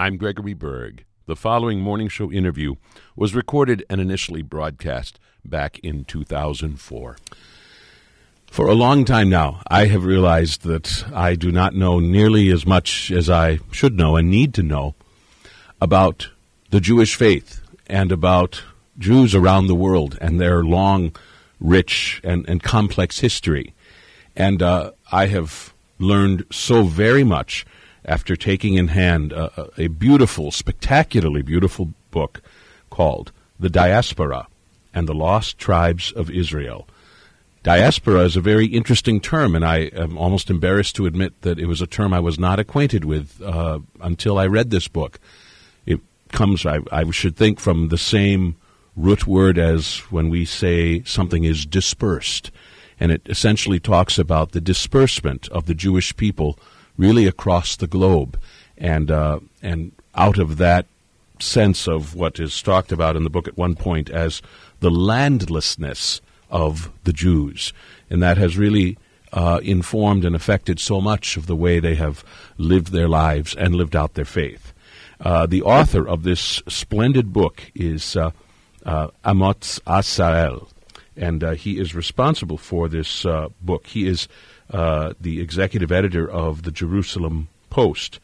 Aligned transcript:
I'm 0.00 0.16
Gregory 0.16 0.54
Berg. 0.54 1.04
The 1.26 1.36
following 1.36 1.80
morning 1.80 2.08
show 2.08 2.32
interview 2.32 2.76
was 3.16 3.34
recorded 3.34 3.84
and 3.90 4.00
initially 4.00 4.40
broadcast 4.40 5.20
back 5.44 5.78
in 5.80 6.06
2004. 6.06 7.18
For 8.46 8.66
a 8.66 8.72
long 8.72 9.04
time 9.04 9.28
now, 9.28 9.60
I 9.68 9.88
have 9.88 10.06
realized 10.06 10.62
that 10.62 11.04
I 11.12 11.34
do 11.34 11.52
not 11.52 11.74
know 11.74 12.00
nearly 12.00 12.48
as 12.48 12.64
much 12.64 13.10
as 13.10 13.28
I 13.28 13.58
should 13.72 13.98
know 13.98 14.16
and 14.16 14.30
need 14.30 14.54
to 14.54 14.62
know 14.62 14.94
about 15.82 16.30
the 16.70 16.80
Jewish 16.80 17.14
faith 17.14 17.60
and 17.86 18.10
about 18.10 18.62
Jews 18.98 19.34
around 19.34 19.66
the 19.66 19.74
world 19.74 20.16
and 20.18 20.40
their 20.40 20.64
long, 20.64 21.14
rich, 21.60 22.22
and, 22.24 22.48
and 22.48 22.62
complex 22.62 23.18
history. 23.18 23.74
And 24.34 24.62
uh, 24.62 24.92
I 25.12 25.26
have 25.26 25.74
learned 25.98 26.46
so 26.50 26.84
very 26.84 27.22
much 27.22 27.66
after 28.04 28.36
taking 28.36 28.74
in 28.74 28.88
hand 28.88 29.32
a, 29.32 29.70
a 29.76 29.88
beautiful, 29.88 30.50
spectacularly 30.50 31.42
beautiful 31.42 31.92
book 32.10 32.42
called 32.90 33.32
The 33.58 33.70
Diaspora 33.70 34.48
and 34.92 35.08
the 35.08 35.14
Lost 35.14 35.58
Tribes 35.58 36.12
of 36.12 36.30
Israel. 36.30 36.88
Diaspora 37.62 38.20
is 38.20 38.36
a 38.36 38.40
very 38.40 38.66
interesting 38.66 39.20
term, 39.20 39.54
and 39.54 39.64
I 39.64 39.90
am 39.92 40.16
almost 40.16 40.48
embarrassed 40.48 40.96
to 40.96 41.04
admit 41.04 41.42
that 41.42 41.58
it 41.58 41.66
was 41.66 41.82
a 41.82 41.86
term 41.86 42.14
I 42.14 42.20
was 42.20 42.38
not 42.38 42.58
acquainted 42.58 43.04
with 43.04 43.40
uh, 43.42 43.80
until 44.00 44.38
I 44.38 44.46
read 44.46 44.70
this 44.70 44.88
book. 44.88 45.20
It 45.84 46.00
comes, 46.32 46.64
I, 46.64 46.80
I 46.90 47.08
should 47.10 47.36
think, 47.36 47.60
from 47.60 47.88
the 47.88 47.98
same 47.98 48.56
root 48.96 49.26
word 49.26 49.58
as 49.58 49.98
when 50.10 50.30
we 50.30 50.46
say 50.46 51.02
something 51.04 51.44
is 51.44 51.66
dispersed. 51.66 52.50
And 52.98 53.12
it 53.12 53.22
essentially 53.26 53.80
talks 53.80 54.18
about 54.18 54.52
the 54.52 54.60
disbursement 54.60 55.48
of 55.48 55.66
the 55.66 55.74
Jewish 55.74 56.16
people 56.16 56.58
really 57.00 57.26
across 57.26 57.76
the 57.76 57.86
globe. 57.86 58.38
And, 58.76 59.10
uh, 59.10 59.40
and 59.62 59.92
out 60.14 60.38
of 60.38 60.58
that 60.58 60.86
sense 61.38 61.88
of 61.88 62.14
what 62.14 62.38
is 62.38 62.60
talked 62.62 62.92
about 62.92 63.16
in 63.16 63.24
the 63.24 63.30
book 63.30 63.48
at 63.48 63.56
one 63.56 63.74
point 63.74 64.10
as 64.10 64.42
the 64.80 64.90
landlessness 64.90 66.20
of 66.50 66.90
the 67.04 67.12
Jews. 67.12 67.72
And 68.10 68.22
that 68.22 68.36
has 68.36 68.58
really 68.58 68.98
uh, 69.32 69.60
informed 69.62 70.24
and 70.24 70.36
affected 70.36 70.78
so 70.78 71.00
much 71.00 71.36
of 71.36 71.46
the 71.46 71.56
way 71.56 71.80
they 71.80 71.94
have 71.94 72.24
lived 72.58 72.92
their 72.92 73.08
lives 73.08 73.54
and 73.54 73.74
lived 73.74 73.96
out 73.96 74.14
their 74.14 74.24
faith. 74.24 74.72
Uh, 75.20 75.46
the 75.46 75.62
author 75.62 76.06
of 76.06 76.22
this 76.22 76.62
splendid 76.68 77.32
book 77.32 77.70
is 77.74 78.16
uh, 78.16 78.30
uh 78.86 79.08
Amotz 79.24 79.78
Asa-El, 79.86 80.68
and 81.16 81.44
uh, 81.44 81.50
he 81.52 81.78
is 81.78 81.94
responsible 81.94 82.56
for 82.56 82.88
this 82.88 83.26
uh, 83.26 83.48
book. 83.60 83.86
He 83.86 84.06
is 84.06 84.28
uh, 84.72 85.14
the 85.20 85.40
executive 85.40 85.90
editor 85.90 86.30
of 86.30 86.62
the 86.62 86.70
Jerusalem 86.70 87.48
Post 87.70 88.20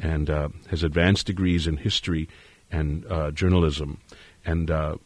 and 0.00 0.28
uh, 0.28 0.48
has 0.68 0.82
advanced 0.82 1.26
degrees 1.26 1.66
in 1.66 1.78
history 1.78 2.28
and 2.70 3.06
uh, 3.06 3.30
journalism, 3.30 3.98
and 4.44 4.70
uh, 4.70 4.96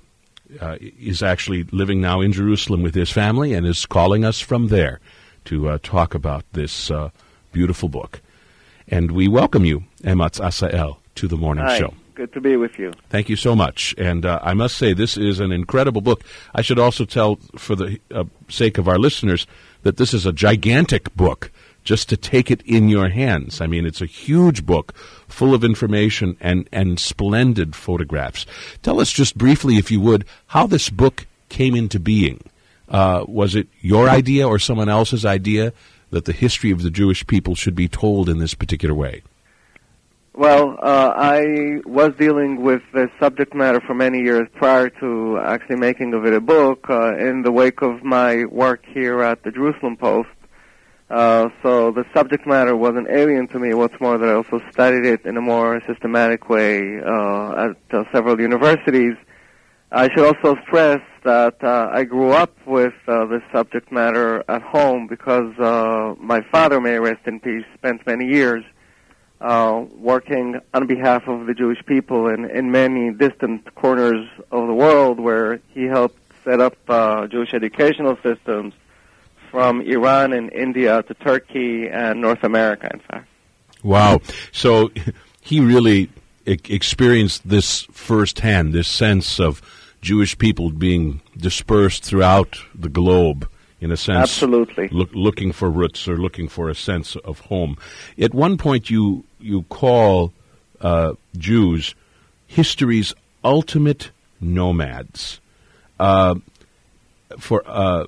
uh, 0.60 0.76
is 0.80 1.22
actually 1.22 1.64
living 1.64 2.00
now 2.00 2.20
in 2.20 2.32
Jerusalem 2.32 2.82
with 2.82 2.94
his 2.94 3.10
family 3.10 3.52
and 3.52 3.66
is 3.66 3.86
calling 3.86 4.24
us 4.24 4.40
from 4.40 4.68
there 4.68 5.00
to 5.44 5.78
talk 5.78 6.14
about 6.14 6.44
this 6.52 6.90
beautiful 7.52 7.88
book. 7.88 8.20
And 8.88 9.12
we 9.12 9.28
welcome 9.28 9.64
you, 9.64 9.84
Amotz 10.02 10.44
Asa-El, 10.44 10.98
to 11.14 11.28
the 11.28 11.36
morning 11.36 11.64
Hi. 11.64 11.78
show. 11.78 11.94
Good 12.20 12.34
to 12.34 12.40
be 12.42 12.56
with 12.58 12.78
you. 12.78 12.92
Thank 13.08 13.30
you 13.30 13.36
so 13.36 13.56
much. 13.56 13.94
And 13.96 14.26
uh, 14.26 14.40
I 14.42 14.52
must 14.52 14.76
say, 14.76 14.92
this 14.92 15.16
is 15.16 15.40
an 15.40 15.52
incredible 15.52 16.02
book. 16.02 16.22
I 16.54 16.60
should 16.60 16.78
also 16.78 17.06
tell, 17.06 17.36
for 17.56 17.74
the 17.74 17.98
uh, 18.10 18.24
sake 18.46 18.76
of 18.76 18.86
our 18.86 18.98
listeners, 18.98 19.46
that 19.84 19.96
this 19.96 20.12
is 20.12 20.26
a 20.26 20.32
gigantic 20.34 21.16
book 21.16 21.50
just 21.82 22.10
to 22.10 22.18
take 22.18 22.50
it 22.50 22.60
in 22.66 22.90
your 22.90 23.08
hands. 23.08 23.62
I 23.62 23.66
mean, 23.66 23.86
it's 23.86 24.02
a 24.02 24.06
huge 24.06 24.66
book 24.66 24.94
full 25.28 25.54
of 25.54 25.64
information 25.64 26.36
and, 26.42 26.68
and 26.70 27.00
splendid 27.00 27.74
photographs. 27.74 28.44
Tell 28.82 29.00
us 29.00 29.10
just 29.10 29.38
briefly, 29.38 29.78
if 29.78 29.90
you 29.90 30.02
would, 30.02 30.26
how 30.48 30.66
this 30.66 30.90
book 30.90 31.26
came 31.48 31.74
into 31.74 31.98
being. 31.98 32.42
Uh, 32.90 33.24
was 33.28 33.54
it 33.54 33.66
your 33.80 34.10
idea 34.10 34.46
or 34.46 34.58
someone 34.58 34.90
else's 34.90 35.24
idea 35.24 35.72
that 36.10 36.26
the 36.26 36.34
history 36.34 36.70
of 36.70 36.82
the 36.82 36.90
Jewish 36.90 37.26
people 37.26 37.54
should 37.54 37.74
be 37.74 37.88
told 37.88 38.28
in 38.28 38.40
this 38.40 38.52
particular 38.52 38.94
way? 38.94 39.22
Well, 40.32 40.78
uh, 40.80 41.12
I 41.16 41.80
was 41.84 42.12
dealing 42.16 42.62
with 42.62 42.82
this 42.94 43.10
subject 43.18 43.52
matter 43.52 43.80
for 43.80 43.94
many 43.94 44.20
years 44.22 44.48
prior 44.54 44.88
to 45.00 45.40
actually 45.42 45.76
making 45.76 46.14
of 46.14 46.24
it 46.24 46.32
a 46.32 46.40
book 46.40 46.88
uh, 46.88 47.16
in 47.16 47.42
the 47.42 47.50
wake 47.50 47.82
of 47.82 48.04
my 48.04 48.44
work 48.44 48.84
here 48.86 49.22
at 49.22 49.42
the 49.42 49.50
Jerusalem 49.50 49.96
Post. 49.96 50.28
Uh, 51.10 51.48
so 51.64 51.90
the 51.90 52.04
subject 52.14 52.46
matter 52.46 52.76
wasn't 52.76 53.08
alien 53.10 53.48
to 53.48 53.58
me. 53.58 53.74
What's 53.74 54.00
more, 54.00 54.18
that 54.18 54.28
I 54.28 54.34
also 54.34 54.60
studied 54.70 55.04
it 55.04 55.26
in 55.26 55.36
a 55.36 55.40
more 55.40 55.82
systematic 55.88 56.48
way 56.48 57.00
uh, 57.00 57.70
at 57.70 57.76
uh, 57.90 58.04
several 58.12 58.40
universities. 58.40 59.16
I 59.90 60.08
should 60.10 60.24
also 60.24 60.54
stress 60.62 61.00
that 61.24 61.56
uh, 61.64 61.90
I 61.92 62.04
grew 62.04 62.30
up 62.30 62.56
with 62.66 62.94
this 63.06 63.42
subject 63.52 63.90
matter 63.90 64.44
at 64.48 64.62
home 64.62 65.08
because 65.08 65.52
my 66.20 66.40
father, 66.52 66.80
may 66.80 67.00
rest 67.00 67.26
in 67.26 67.40
peace, 67.40 67.64
spent 67.74 68.06
many 68.06 68.26
years 68.26 68.62
uh, 69.40 69.84
working 69.96 70.60
on 70.74 70.86
behalf 70.86 71.26
of 71.26 71.46
the 71.46 71.54
Jewish 71.54 71.84
people 71.86 72.28
in, 72.28 72.48
in 72.50 72.70
many 72.70 73.10
distant 73.12 73.74
corners 73.74 74.26
of 74.50 74.66
the 74.66 74.74
world 74.74 75.18
where 75.18 75.60
he 75.68 75.84
helped 75.84 76.18
set 76.44 76.60
up 76.60 76.76
uh, 76.88 77.26
Jewish 77.26 77.54
educational 77.54 78.16
systems 78.22 78.74
from 79.50 79.80
Iran 79.80 80.32
and 80.32 80.52
India 80.52 81.02
to 81.02 81.14
Turkey 81.14 81.88
and 81.88 82.20
North 82.20 82.44
America, 82.44 82.88
in 82.92 83.00
fact. 83.00 83.28
Wow. 83.82 84.20
So 84.52 84.90
he 85.40 85.60
really 85.60 86.10
experienced 86.46 87.48
this 87.48 87.82
firsthand, 87.92 88.72
this 88.72 88.88
sense 88.88 89.40
of 89.40 89.62
Jewish 90.00 90.36
people 90.38 90.70
being 90.70 91.20
dispersed 91.36 92.04
throughout 92.04 92.58
the 92.74 92.88
globe 92.88 93.48
in 93.80 93.90
a 93.90 93.96
sense. 93.96 94.18
Absolutely. 94.18 94.88
Look, 94.88 95.10
looking 95.12 95.52
for 95.52 95.70
roots 95.70 96.06
or 96.06 96.16
looking 96.16 96.48
for 96.48 96.68
a 96.68 96.74
sense 96.74 97.16
of 97.16 97.40
home. 97.40 97.76
At 98.18 98.34
one 98.34 98.58
point, 98.58 98.90
you 98.90 99.24
you 99.40 99.62
call 99.64 100.32
uh, 100.80 101.14
Jews 101.36 101.94
history's 102.46 103.14
ultimate 103.44 104.10
nomads. 104.40 105.40
Uh, 105.98 106.36
for 107.38 107.62
uh, 107.66 108.06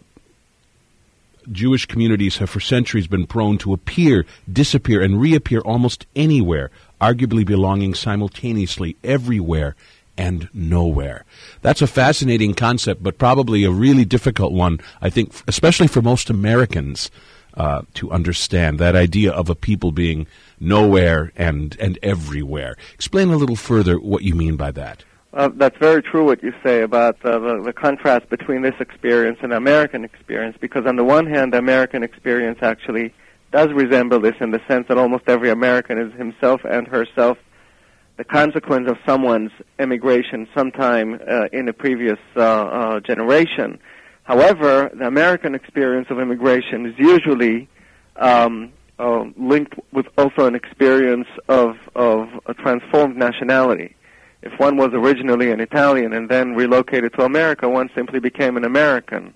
Jewish 1.50 1.86
communities 1.86 2.38
have 2.38 2.50
for 2.50 2.60
centuries 2.60 3.06
been 3.06 3.26
prone 3.26 3.58
to 3.58 3.72
appear, 3.72 4.24
disappear, 4.50 5.02
and 5.02 5.20
reappear 5.20 5.60
almost 5.60 6.06
anywhere, 6.14 6.70
arguably 7.00 7.44
belonging 7.44 7.94
simultaneously 7.94 8.96
everywhere 9.02 9.74
and 10.16 10.48
nowhere. 10.52 11.24
That's 11.62 11.82
a 11.82 11.86
fascinating 11.86 12.54
concept, 12.54 13.02
but 13.02 13.18
probably 13.18 13.64
a 13.64 13.70
really 13.70 14.04
difficult 14.04 14.52
one, 14.52 14.80
I 15.00 15.10
think, 15.10 15.32
especially 15.48 15.88
for 15.88 16.02
most 16.02 16.30
Americans 16.30 17.10
uh, 17.54 17.82
to 17.94 18.10
understand 18.10 18.78
that 18.78 18.96
idea 18.96 19.32
of 19.32 19.48
a 19.48 19.54
people 19.54 19.92
being 19.92 20.26
nowhere 20.60 21.32
and, 21.36 21.76
and 21.80 21.98
everywhere. 22.02 22.76
Explain 22.94 23.30
a 23.30 23.36
little 23.36 23.56
further 23.56 23.98
what 23.98 24.22
you 24.22 24.34
mean 24.34 24.56
by 24.56 24.70
that. 24.72 25.04
Uh, 25.34 25.48
that's 25.54 25.78
very 25.78 26.02
true 26.02 26.26
what 26.26 26.42
you 26.42 26.52
say 26.62 26.82
about 26.82 27.16
uh, 27.24 27.38
the, 27.38 27.62
the 27.62 27.72
contrast 27.72 28.28
between 28.28 28.60
this 28.60 28.74
experience 28.80 29.38
and 29.42 29.52
American 29.52 30.04
experience, 30.04 30.56
because 30.60 30.84
on 30.86 30.96
the 30.96 31.04
one 31.04 31.26
hand, 31.26 31.54
the 31.54 31.58
American 31.58 32.02
experience 32.02 32.58
actually 32.60 33.14
does 33.50 33.68
resemble 33.72 34.20
this 34.20 34.34
in 34.40 34.50
the 34.50 34.60
sense 34.68 34.86
that 34.88 34.98
almost 34.98 35.24
every 35.26 35.50
American 35.50 35.98
is 35.98 36.12
himself 36.14 36.60
and 36.64 36.86
herself 36.86 37.38
the 38.16 38.24
consequence 38.24 38.90
of 38.90 38.98
someone's 39.06 39.50
immigration 39.78 40.46
sometime 40.54 41.18
uh, 41.26 41.46
in 41.52 41.68
a 41.68 41.72
previous 41.72 42.18
uh, 42.36 42.40
uh, 42.40 43.00
generation. 43.00 43.78
However, 44.24 44.90
the 44.94 45.06
American 45.06 45.54
experience 45.54 46.08
of 46.10 46.18
immigration 46.18 46.86
is 46.86 46.94
usually 46.98 47.68
um, 48.16 48.72
uh, 48.98 49.24
linked 49.36 49.74
with 49.92 50.06
also 50.16 50.46
an 50.46 50.54
experience 50.54 51.26
of, 51.48 51.76
of 51.94 52.28
a 52.46 52.54
transformed 52.54 53.16
nationality. 53.16 53.96
If 54.42 54.58
one 54.58 54.76
was 54.76 54.90
originally 54.92 55.50
an 55.50 55.60
Italian 55.60 56.12
and 56.12 56.28
then 56.28 56.54
relocated 56.54 57.12
to 57.14 57.24
America, 57.24 57.68
one 57.68 57.90
simply 57.94 58.20
became 58.20 58.56
an 58.56 58.64
American. 58.64 59.34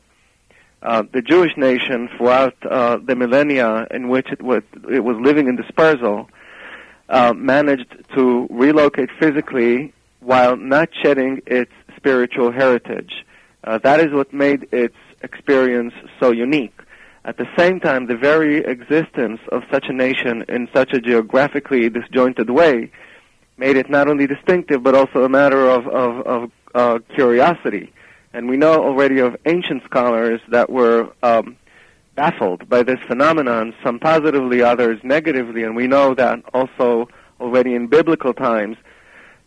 Uh, 0.82 1.02
the 1.12 1.22
Jewish 1.22 1.56
nation, 1.56 2.08
throughout 2.16 2.54
uh, 2.64 2.98
the 2.98 3.16
millennia 3.16 3.86
in 3.90 4.08
which 4.08 4.28
it 4.30 4.42
was, 4.42 4.62
it 4.90 5.02
was 5.02 5.16
living 5.20 5.48
in 5.48 5.56
dispersal, 5.56 6.28
uh, 7.08 7.32
managed 7.34 7.96
to 8.14 8.46
relocate 8.50 9.10
physically 9.18 9.92
while 10.20 10.56
not 10.56 10.88
shedding 11.02 11.40
its 11.46 11.72
spiritual 11.96 12.52
heritage. 12.52 13.24
Uh, 13.66 13.78
that 13.78 14.00
is 14.00 14.12
what 14.12 14.32
made 14.32 14.68
its 14.72 14.96
experience 15.22 15.92
so 16.20 16.30
unique. 16.30 16.78
At 17.24 17.36
the 17.38 17.48
same 17.58 17.80
time, 17.80 18.06
the 18.06 18.16
very 18.16 18.58
existence 18.58 19.40
of 19.50 19.64
such 19.70 19.86
a 19.88 19.92
nation 19.92 20.44
in 20.48 20.68
such 20.72 20.92
a 20.92 21.00
geographically 21.00 21.90
disjointed 21.90 22.50
way 22.50 22.92
made 23.56 23.76
it 23.76 23.90
not 23.90 24.06
only 24.06 24.26
distinctive 24.28 24.82
but 24.82 24.94
also 24.94 25.24
a 25.24 25.28
matter 25.28 25.68
of, 25.68 25.88
of, 25.88 26.26
of 26.26 26.50
uh, 26.74 26.98
curiosity. 27.14 27.92
And 28.32 28.48
we 28.48 28.56
know 28.56 28.84
already 28.84 29.18
of 29.18 29.36
ancient 29.46 29.82
scholars 29.84 30.40
that 30.48 30.70
were 30.70 31.10
um, 31.22 31.56
baffled 32.14 32.68
by 32.68 32.82
this 32.82 33.00
phenomenon, 33.06 33.74
some 33.82 33.98
positively, 33.98 34.62
others 34.62 35.00
negatively, 35.02 35.64
and 35.64 35.74
we 35.74 35.86
know 35.86 36.14
that 36.14 36.42
also 36.54 37.08
already 37.40 37.74
in 37.74 37.86
biblical 37.88 38.34
times. 38.34 38.76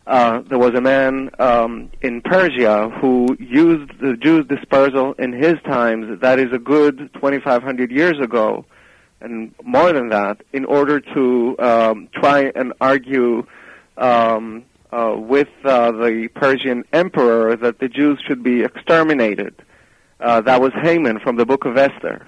Uh, 0.10 0.42
there 0.50 0.58
was 0.58 0.74
a 0.74 0.82
man 0.82 1.30
um, 1.38 1.92
in 2.02 2.20
Persia 2.20 2.90
who 3.00 3.38
used 3.40 3.92
the 4.02 4.18
Jews' 4.18 4.44
dispersal 4.48 5.14
in 5.20 5.32
his 5.32 5.54
times, 5.66 6.20
that 6.22 6.40
is 6.40 6.52
a 6.52 6.58
good 6.58 6.98
2,500 7.14 7.92
years 7.92 8.20
ago, 8.20 8.66
and 9.22 9.54
more 9.64 9.94
than 9.94 10.10
that, 10.10 10.42
in 10.52 10.66
order 10.66 11.00
to 11.00 11.56
um, 11.60 12.10
try 12.12 12.52
and 12.56 12.74
argue 12.82 13.46
um, 14.00 14.66
uh, 14.92 15.14
with 15.16 15.50
uh, 15.64 15.92
the 15.92 16.28
Persian 16.34 16.86
emperor 16.92 17.56
that 17.56 17.78
the 17.78 17.88
Jews 17.88 18.20
should 18.28 18.42
be 18.42 18.64
exterminated. 18.64 19.54
Uh, 20.20 20.42
that 20.42 20.60
was 20.60 20.72
Haman 20.82 21.20
from 21.20 21.36
the 21.36 21.46
book 21.46 21.66
of 21.66 21.78
Esther. 21.78 22.26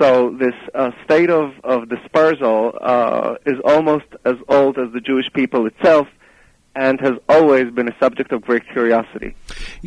So 0.00 0.36
this 0.40 0.54
uh, 0.74 0.90
state 1.04 1.30
of, 1.30 1.52
of 1.62 1.88
dispersal 1.88 2.76
uh, 2.80 3.36
is 3.46 3.60
almost 3.64 4.06
as 4.24 4.34
old 4.48 4.76
as 4.76 4.92
the 4.92 5.00
Jewish 5.00 5.32
people 5.32 5.66
itself 5.66 6.08
and 6.76 7.00
has 7.00 7.14
always 7.28 7.72
been 7.72 7.88
a 7.88 7.98
subject 7.98 8.32
of 8.32 8.42
great 8.42 8.62
curiosity. 8.70 9.34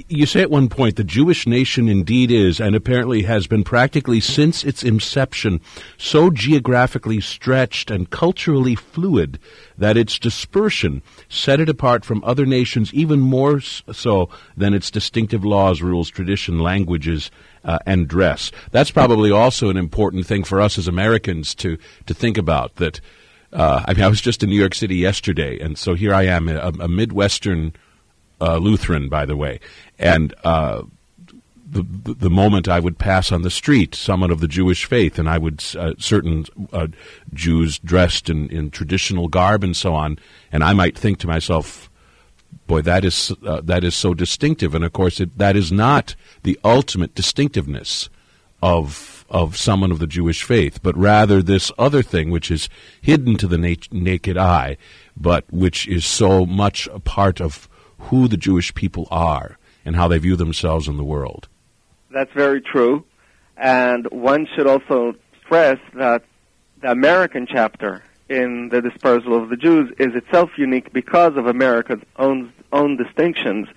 You 0.08 0.26
say 0.26 0.42
at 0.42 0.50
one 0.50 0.70
point 0.70 0.96
the 0.96 1.04
Jewish 1.04 1.46
nation 1.46 1.88
indeed 1.88 2.32
is, 2.32 2.60
and 2.60 2.76
apparently 2.76 3.22
has 3.24 3.46
been 3.46 3.64
practically 3.64 4.20
since 4.20 4.64
its 4.64 4.84
inception, 4.84 5.62
so 5.98 6.32
geographically 6.32 7.22
stretched 7.22 7.92
and 7.92 8.10
culturally 8.10 8.74
fluid 8.74 9.40
that 9.78 9.98
its 9.98 10.18
dispersion 10.18 11.04
set 11.30 11.60
it 11.60 11.70
apart 11.70 12.04
from 12.04 12.24
other 12.24 12.46
nations 12.46 12.92
even 12.92 13.20
more 13.20 13.62
so 13.62 14.28
than 14.58 14.74
its 14.74 14.90
distinctive 14.90 15.46
laws, 15.46 15.84
rules, 15.84 16.10
tradition, 16.10 16.58
languages, 16.58 17.30
uh, 17.64 17.78
and 17.86 18.08
dress. 18.08 18.52
That's 18.72 18.92
probably 18.92 19.32
also 19.32 19.70
an 19.70 19.78
important 19.78 20.26
thing 20.26 20.44
for 20.44 20.60
us 20.60 20.80
as 20.80 20.88
Americans 20.88 21.54
to, 21.56 21.78
to 22.08 22.14
think 22.16 22.38
about 22.38 22.78
that 22.78 23.00
uh, 23.54 23.84
I 23.88 23.94
mean, 23.94 24.04
I 24.04 24.08
was 24.08 24.22
just 24.22 24.44
in 24.44 24.50
New 24.50 24.60
York 24.60 24.76
City 24.76 24.96
yesterday, 24.96 25.60
and 25.60 25.78
so 25.78 25.96
here 25.96 26.14
I 26.14 26.24
am, 26.24 26.48
a, 26.48 26.72
a 26.80 26.88
Midwestern 26.88 27.74
uh, 28.42 28.58
Lutheran, 28.58 29.10
by 29.10 29.26
the 29.26 29.36
way, 29.36 29.60
and 29.98 30.34
uh, 30.44 30.84
the, 31.72 31.84
the 32.14 32.30
moment 32.30 32.68
I 32.68 32.80
would 32.80 32.98
pass 32.98 33.32
on 33.32 33.42
the 33.44 33.52
street, 33.52 33.94
someone 33.96 34.32
of 34.32 34.40
the 34.40 34.48
Jewish 34.48 34.86
faith, 34.86 35.20
and 35.20 35.30
I 35.30 35.38
would 35.38 35.64
uh, 35.78 35.94
certain 35.98 36.46
uh, 36.74 36.88
Jews 37.34 37.80
dressed 37.80 38.30
in, 38.30 38.50
in 38.50 38.72
traditional 38.72 39.28
garb 39.28 39.64
and 39.64 39.76
so 39.76 39.94
on, 39.94 40.20
and 40.52 40.64
I 40.64 40.74
might 40.74 40.98
think 40.98 41.20
to 41.20 41.28
myself, 41.28 41.90
"Boy, 42.68 42.82
that 42.82 43.06
is 43.06 43.32
uh, 43.46 43.62
that 43.62 43.84
is 43.84 43.96
so 43.96 44.14
distinctive." 44.14 44.74
And 44.74 44.84
of 44.84 44.94
course, 44.94 45.20
it, 45.20 45.38
that 45.38 45.56
is 45.56 45.72
not 45.72 46.16
the 46.44 46.60
ultimate 46.64 47.14
distinctiveness 47.14 48.10
of 48.62 49.19
of 49.30 49.58
someone 49.58 49.92
of 49.92 50.00
the 50.00 50.08
Jewish 50.08 50.44
faith, 50.44 50.82
but 50.82 50.98
rather 50.98 51.42
this 51.42 51.72
other 51.78 52.02
thing 52.02 52.30
which 52.32 52.50
is 52.50 52.70
hidden 53.02 53.38
to 53.38 53.48
the 53.48 53.58
na- 53.58 53.76
naked 53.92 54.38
eye, 54.38 54.78
but 55.16 55.46
which 55.52 55.88
is 55.88 56.06
so 56.06 56.46
much 56.46 56.88
a 56.88 57.00
part 57.00 57.40
of 57.40 57.70
who 58.00 58.28
the 58.28 58.38
Jewish 58.38 58.74
people 58.74 59.08
are 59.12 59.58
and 59.86 59.96
how 59.96 60.08
they 60.08 60.18
view 60.18 60.36
themselves 60.36 60.88
in 60.88 60.98
the 60.98 61.04
world. 61.04 61.48
That's 62.12 62.32
very 62.34 62.62
true. 62.62 63.06
And 63.58 64.08
one 64.12 64.48
should 64.56 64.68
also 64.68 65.16
stress 65.44 65.80
that 65.94 66.24
the 66.82 66.92
American 66.92 67.46
chapter 67.46 68.04
in 68.30 68.70
the 68.70 68.82
dispersal 68.82 69.36
of 69.36 69.50
the 69.50 69.58
Jews 69.58 69.92
is 70.00 70.16
itself 70.16 70.52
unique 70.58 70.94
because 70.94 71.36
of 71.36 71.48
America's 71.48 72.02
own 72.18 72.54
own 72.72 72.98
distinctions. 72.98 73.68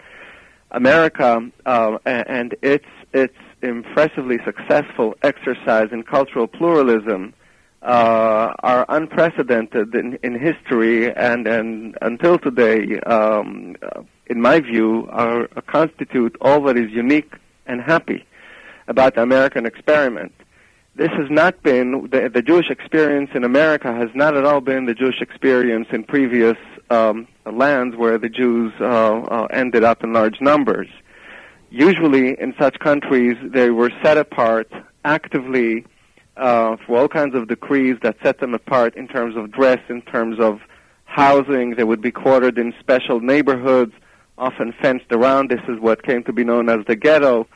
America 0.71 1.51
uh, 1.67 1.99
and 2.05 2.55
its 2.63 2.87
its 3.13 3.37
impressively 3.63 4.39
successful 4.45 5.15
exercise 5.23 5.89
in 5.93 6.03
cultural 6.03 6.47
pluralism 6.47 7.35
uh, 7.83 8.55
are 8.63 8.87
unprecedented 8.89 9.95
in, 9.95 10.19
in 10.23 10.39
history 10.39 11.13
and, 11.15 11.47
and 11.47 11.97
until 12.01 12.39
today, 12.39 13.01
um, 13.01 13.75
in 14.27 14.41
my 14.41 14.61
view, 14.61 15.09
are, 15.11 15.49
constitute 15.67 16.37
all 16.41 16.63
that 16.63 16.77
is 16.77 16.91
unique 16.91 17.33
and 17.67 17.81
happy 17.81 18.25
about 18.89 19.15
the 19.15 19.23
American 19.23 19.67
experiment. 19.67 20.33
This 20.95 21.11
has 21.17 21.31
not 21.31 21.63
been, 21.63 22.09
the, 22.13 22.31
the 22.33 22.43
Jewish 22.43 22.69
experience 22.71 23.31
in 23.35 23.45
America 23.45 23.93
has 23.95 24.11
not 24.15 24.37
at 24.37 24.45
all 24.45 24.61
been 24.61 24.85
the 24.87 24.95
Jewish 24.95 25.21
experience 25.21 25.89
in 25.91 26.05
previous 26.05 26.57
um, 26.91 27.27
lands 27.51 27.97
where 27.97 28.19
the 28.19 28.29
Jews 28.29 28.73
uh, 28.81 28.85
uh, 28.85 29.47
ended 29.51 29.85
up 29.85 30.05
in 30.05 30.13
large 30.13 30.41
numbers 30.41 30.89
usually 31.73 32.39
in 32.39 32.55
such 32.61 32.79
countries 32.79 33.37
they 33.43 33.71
were 33.71 33.91
set 34.03 34.19
apart 34.19 34.71
actively 35.05 35.87
uh, 36.37 36.77
for 36.87 36.99
all 36.99 37.09
kinds 37.09 37.35
of 37.35 37.49
decrees 37.49 37.97
that 38.03 38.17
set 38.23 38.39
them 38.41 38.55
apart 38.55 38.95
in 38.95 39.09
terms 39.09 39.37
of 39.37 39.51
dress, 39.51 39.81
in 39.89 40.03
terms 40.03 40.39
of 40.39 40.61
housing. 41.05 41.75
They 41.75 41.85
would 41.85 42.03
be 42.03 42.13
quartered 42.13 42.59
in 42.59 42.75
special 42.79 43.21
neighborhoods, 43.21 43.93
often 44.37 44.75
fenced 44.83 45.11
around. 45.13 45.51
This 45.51 45.63
is 45.67 45.81
what 45.81 46.03
came 46.03 46.23
to 46.25 46.33
be 46.33 46.45
known 46.45 46.69
as 46.69 46.85
the 46.87 46.97
ghetto. 46.97 47.47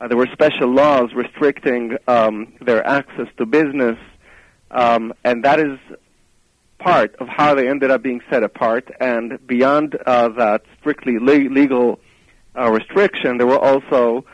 Uh, 0.00 0.08
there 0.08 0.16
were 0.16 0.28
special 0.32 0.68
laws 0.68 1.12
restricting 1.14 1.96
um, 2.08 2.52
their 2.60 2.84
access 2.86 3.28
to 3.36 3.46
business, 3.46 3.98
um, 4.70 5.12
and 5.24 5.44
that 5.44 5.60
is 5.60 5.78
part 6.78 7.14
of 7.16 7.28
how 7.28 7.54
they 7.54 7.68
ended 7.68 7.90
up 7.90 8.02
being 8.02 8.20
set 8.30 8.42
apart. 8.42 8.90
And 9.00 9.44
beyond 9.46 9.96
uh, 10.06 10.28
that 10.30 10.62
strictly 10.80 11.18
le- 11.18 11.50
legal 11.50 12.00
uh, 12.56 12.70
restriction, 12.70 13.38
there 13.38 13.46
were 13.46 13.58
also 13.58 14.24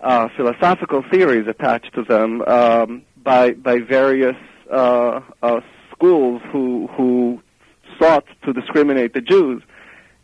uh, 0.00 0.28
philosophical 0.36 1.02
theories 1.10 1.46
attached 1.48 1.94
to 1.94 2.02
them 2.02 2.42
um, 2.42 3.02
by 3.22 3.52
by 3.52 3.78
various 3.78 4.36
uh, 4.70 5.20
uh, 5.42 5.60
schools 5.90 6.42
who 6.52 6.88
who 6.88 7.42
sought 7.98 8.26
to 8.44 8.52
discriminate 8.52 9.14
the 9.14 9.20
Jews, 9.20 9.62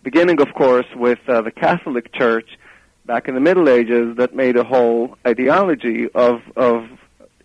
beginning, 0.03 0.41
of 0.41 0.53
course, 0.55 0.87
with 0.95 1.21
uh, 1.29 1.41
the 1.43 1.51
Catholic 1.51 2.13
Church 2.13 2.59
back 3.07 3.29
in 3.29 3.35
the 3.35 3.41
Middle 3.41 3.69
Ages 3.69 4.17
that 4.17 4.35
made 4.35 4.57
a 4.57 4.65
whole 4.65 5.17
ideology 5.27 6.09
of 6.15 6.43
of 6.57 6.89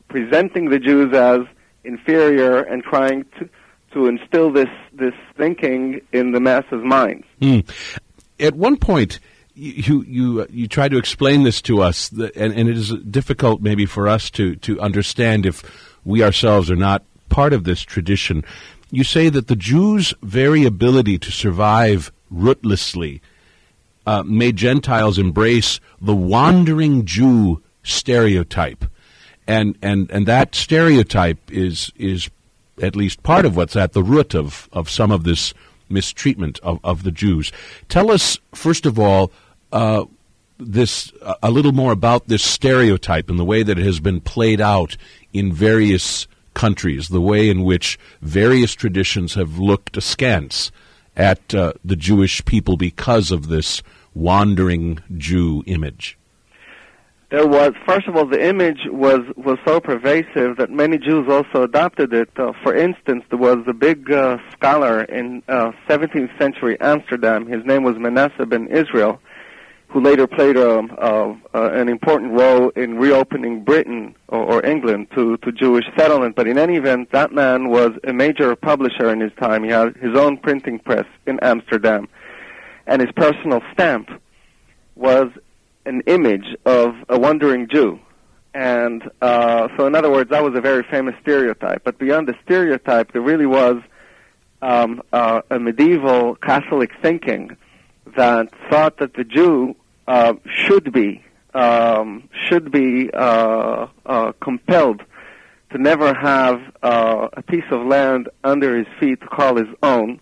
presenting 0.10 0.70
the 0.70 0.80
Jews 0.80 1.14
as 1.14 1.42
inferior 1.84 2.62
and 2.62 2.84
trying 2.84 3.26
to 3.40 3.50
to 3.94 4.08
instill 4.08 4.52
this 4.52 4.70
this 4.94 5.14
thinking 5.38 6.02
in 6.12 6.32
the 6.32 6.40
masses' 6.40 6.84
minds. 6.84 7.26
Mm. 7.42 7.68
At 8.40 8.56
one 8.56 8.76
point, 8.76 9.20
you 9.56 10.04
you 10.04 10.46
you 10.50 10.68
try 10.68 10.90
to 10.90 10.98
explain 10.98 11.44
this 11.44 11.62
to 11.64 11.82
us, 11.82 12.12
and, 12.12 12.54
and 12.54 12.70
it 12.70 12.78
is 12.78 12.94
difficult 13.10 13.62
maybe 13.62 13.86
for 13.86 14.08
us 14.08 14.30
to 14.32 14.56
to 14.58 14.80
understand 14.82 15.46
if 15.46 15.64
we 16.04 16.24
ourselves 16.24 16.70
are 16.70 16.76
not 16.76 17.04
part 17.30 17.54
of 17.54 17.64
this 17.64 17.82
tradition. 17.82 18.44
You 18.92 19.04
say 19.04 19.30
that 19.30 19.48
the 19.48 19.56
Jews' 19.56 20.14
very 20.22 20.66
ability 20.66 21.18
to 21.20 21.32
survive 21.32 22.12
rootlessly 22.32 23.22
uh, 24.06 24.24
made 24.24 24.58
Gentiles 24.58 25.18
embrace 25.18 25.80
the 26.02 26.16
wandering 26.16 27.06
Jew 27.06 27.62
stereotype, 27.84 28.86
and 29.48 29.78
and 29.82 30.12
and 30.12 30.28
that 30.28 30.54
stereotype 30.54 31.40
is 31.50 31.92
is 31.96 32.30
at 32.82 32.96
least 32.96 33.24
part 33.24 33.46
of 33.46 33.56
what's 33.56 33.76
at 33.76 33.94
the 33.94 34.04
root 34.04 34.36
of 34.36 34.68
of 34.74 34.90
some 34.90 35.12
of 35.12 35.24
this 35.24 35.54
mistreatment 35.88 36.60
of, 36.60 36.80
of 36.84 37.04
the 37.04 37.12
Jews. 37.12 37.52
Tell 37.90 38.12
us, 38.12 38.40
first 38.54 38.86
of 38.86 39.00
all, 39.00 39.32
uh, 39.76 40.06
this 40.58 41.12
a 41.44 41.52
little 41.52 41.74
more 41.74 41.92
about 41.92 42.30
this 42.30 42.44
stereotype 42.44 43.30
and 43.30 43.38
the 43.38 43.44
way 43.44 43.62
that 43.62 43.78
it 43.78 43.86
has 43.86 44.00
been 44.00 44.22
played 44.22 44.62
out 44.62 44.96
in 45.34 45.52
various 45.52 46.28
countries, 46.54 47.10
the 47.10 47.20
way 47.20 47.50
in 47.50 47.64
which 47.64 48.00
various 48.22 48.74
traditions 48.74 49.34
have 49.34 49.60
looked 49.60 49.98
askance 49.98 50.72
at 51.18 51.54
uh, 51.54 51.74
the 51.84 51.98
Jewish 51.98 52.44
people 52.46 52.78
because 52.78 53.32
of 53.32 53.50
this 53.50 53.84
wandering 54.14 55.00
Jew 55.18 55.62
image. 55.66 56.18
There 57.32 57.46
was, 57.46 57.74
first 57.86 58.08
of 58.08 58.16
all, 58.16 58.26
the 58.26 58.42
image 58.42 58.80
was 58.86 59.20
was 59.36 59.58
so 59.66 59.82
pervasive 59.82 60.56
that 60.56 60.70
many 60.70 60.98
Jews 60.98 61.28
also 61.28 61.64
adopted 61.64 62.14
it. 62.14 62.30
Uh, 62.38 62.54
for 62.64 62.74
instance, 62.74 63.26
there 63.30 63.40
was 63.40 63.58
a 63.68 63.74
big 63.74 64.10
uh, 64.10 64.38
scholar 64.54 65.02
in 65.04 65.42
17th 65.42 66.34
uh, 66.34 66.40
century 66.40 66.80
Amsterdam. 66.80 67.46
His 67.46 67.66
name 67.66 67.84
was 67.84 67.98
Manasseh 67.98 68.46
ben 68.46 68.68
Israel 68.68 69.20
who 69.96 70.02
later 70.02 70.28
played 70.28 70.58
a, 70.58 70.80
a, 70.80 71.38
a, 71.54 71.80
an 71.80 71.88
important 71.88 72.34
role 72.34 72.68
in 72.72 72.98
reopening 72.98 73.64
Britain 73.64 74.14
or, 74.28 74.42
or, 74.42 74.66
England 74.66 75.08
to, 75.16 75.38
to 75.38 75.54
Jewish 75.54 75.86
settlement. 75.98 76.36
But 76.36 76.50
in 76.50 76.58
any 76.58 76.76
event, 76.76 77.14
that 77.14 77.32
man 77.32 77.70
was 77.70 77.92
a 78.04 78.12
major 78.12 78.58
publisher 78.58 79.10
in 79.10 79.22
his 79.22 79.32
time. 79.40 79.64
He 79.64 79.70
had 79.70 79.96
his 79.96 80.14
own 80.14 80.36
printing 80.36 80.80
press 80.80 81.06
in 81.26 81.40
Amsterdam. 81.40 82.10
And 82.86 83.02
his 83.02 83.10
personal 83.16 83.62
stamp 83.72 84.10
was 84.96 85.30
an 85.86 86.02
image 86.08 86.58
of 86.66 86.94
a 87.08 87.18
wandering 87.18 87.70
Jew. 87.70 87.98
And 88.54 89.10
uh, 89.22 89.70
so, 89.78 89.88
in 89.88 89.96
other 89.96 90.12
words, 90.12 90.30
that 90.32 90.44
was 90.44 90.56
a 90.58 90.62
very 90.62 90.84
famous 90.92 91.16
stereotype. 91.22 91.86
But 91.86 92.00
beyond 92.00 92.28
the 92.28 92.36
stereotype, 92.44 93.14
there 93.14 93.22
really 93.22 93.46
was 93.46 93.78
um, 94.62 95.02
uh, 95.14 95.40
a 95.50 95.58
medieval 95.58 96.36
Catholic 96.36 96.92
thinking 97.02 97.56
that 98.18 98.50
thought 98.70 98.98
that 98.98 99.14
the 99.14 99.24
Jew 99.24 99.74
uh, 100.08 100.34
should 100.46 100.92
be 100.92 101.24
um, 101.54 102.28
should 102.48 102.72
be 102.72 103.10
uh, 103.14 103.88
uh, 104.06 104.32
compelled 104.42 105.02
to 105.72 105.78
never 105.78 106.14
have 106.14 106.62
uh, 106.84 107.30
a 107.34 107.42
piece 107.42 107.64
of 107.72 107.86
land 107.86 108.30
under 108.44 108.78
his 108.78 108.88
feet 109.00 109.22
to 109.22 109.28
call 109.28 109.56
his 109.56 109.68
own, 109.82 110.20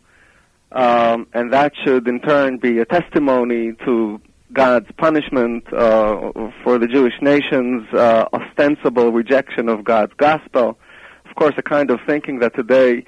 um, 0.72 1.28
and 1.34 1.52
that 1.52 1.74
should 1.84 2.08
in 2.08 2.20
turn 2.20 2.58
be 2.58 2.80
a 2.80 2.86
testimony 2.86 3.74
to 3.86 4.22
God's 4.54 4.92
punishment 4.98 5.66
uh, 5.74 6.32
for 6.64 6.78
the 6.78 6.88
Jewish 6.88 7.20
nation's 7.22 7.92
uh, 7.94 8.26
ostensible 8.32 9.12
rejection 9.12 9.68
of 9.68 9.84
God's 9.84 10.14
gospel. 10.18 10.78
Of 11.26 11.36
course, 11.36 11.56
a 11.58 11.64
kind 11.64 11.90
of 11.90 12.00
thinking 12.06 12.40
that 12.40 12.56
today 12.56 13.06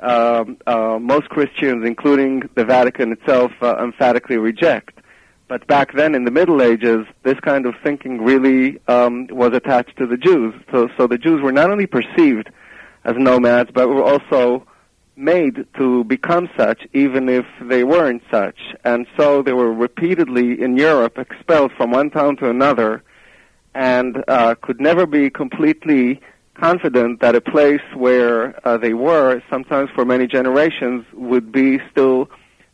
um, 0.00 0.56
uh, 0.66 0.98
most 1.00 1.28
Christians, 1.28 1.86
including 1.86 2.48
the 2.54 2.64
Vatican 2.64 3.12
itself, 3.12 3.52
uh, 3.60 3.76
emphatically 3.82 4.38
reject. 4.38 4.97
But 5.48 5.66
back 5.66 5.94
then, 5.94 6.14
in 6.14 6.24
the 6.24 6.30
Middle 6.30 6.60
Ages, 6.60 7.06
this 7.22 7.40
kind 7.40 7.64
of 7.64 7.74
thinking 7.82 8.22
really 8.22 8.78
um, 8.86 9.28
was 9.28 9.54
attached 9.54 9.96
to 9.96 10.06
the 10.06 10.18
Jews. 10.18 10.54
So, 10.70 10.88
so 10.98 11.06
the 11.06 11.16
Jews 11.16 11.40
were 11.40 11.52
not 11.52 11.70
only 11.70 11.86
perceived 11.86 12.50
as 13.04 13.16
nomads, 13.16 13.70
but 13.72 13.88
were 13.88 14.04
also 14.04 14.66
made 15.16 15.66
to 15.78 16.04
become 16.04 16.48
such, 16.56 16.86
even 16.92 17.28
if 17.30 17.46
they 17.62 17.82
weren't 17.82 18.22
such. 18.30 18.58
And 18.84 19.06
so 19.16 19.42
they 19.42 19.54
were 19.54 19.72
repeatedly 19.72 20.60
in 20.60 20.76
Europe 20.76 21.18
expelled 21.18 21.72
from 21.72 21.90
one 21.90 22.10
town 22.10 22.36
to 22.36 22.50
another, 22.50 23.02
and 23.74 24.22
uh, 24.28 24.54
could 24.60 24.80
never 24.80 25.06
be 25.06 25.30
completely 25.30 26.20
confident 26.54 27.20
that 27.20 27.34
a 27.34 27.40
place 27.40 27.80
where 27.94 28.54
uh, 28.66 28.76
they 28.76 28.92
were, 28.92 29.42
sometimes 29.48 29.88
for 29.94 30.04
many 30.04 30.26
generations, 30.26 31.04
would 31.14 31.50
be 31.52 31.78
still 31.90 32.28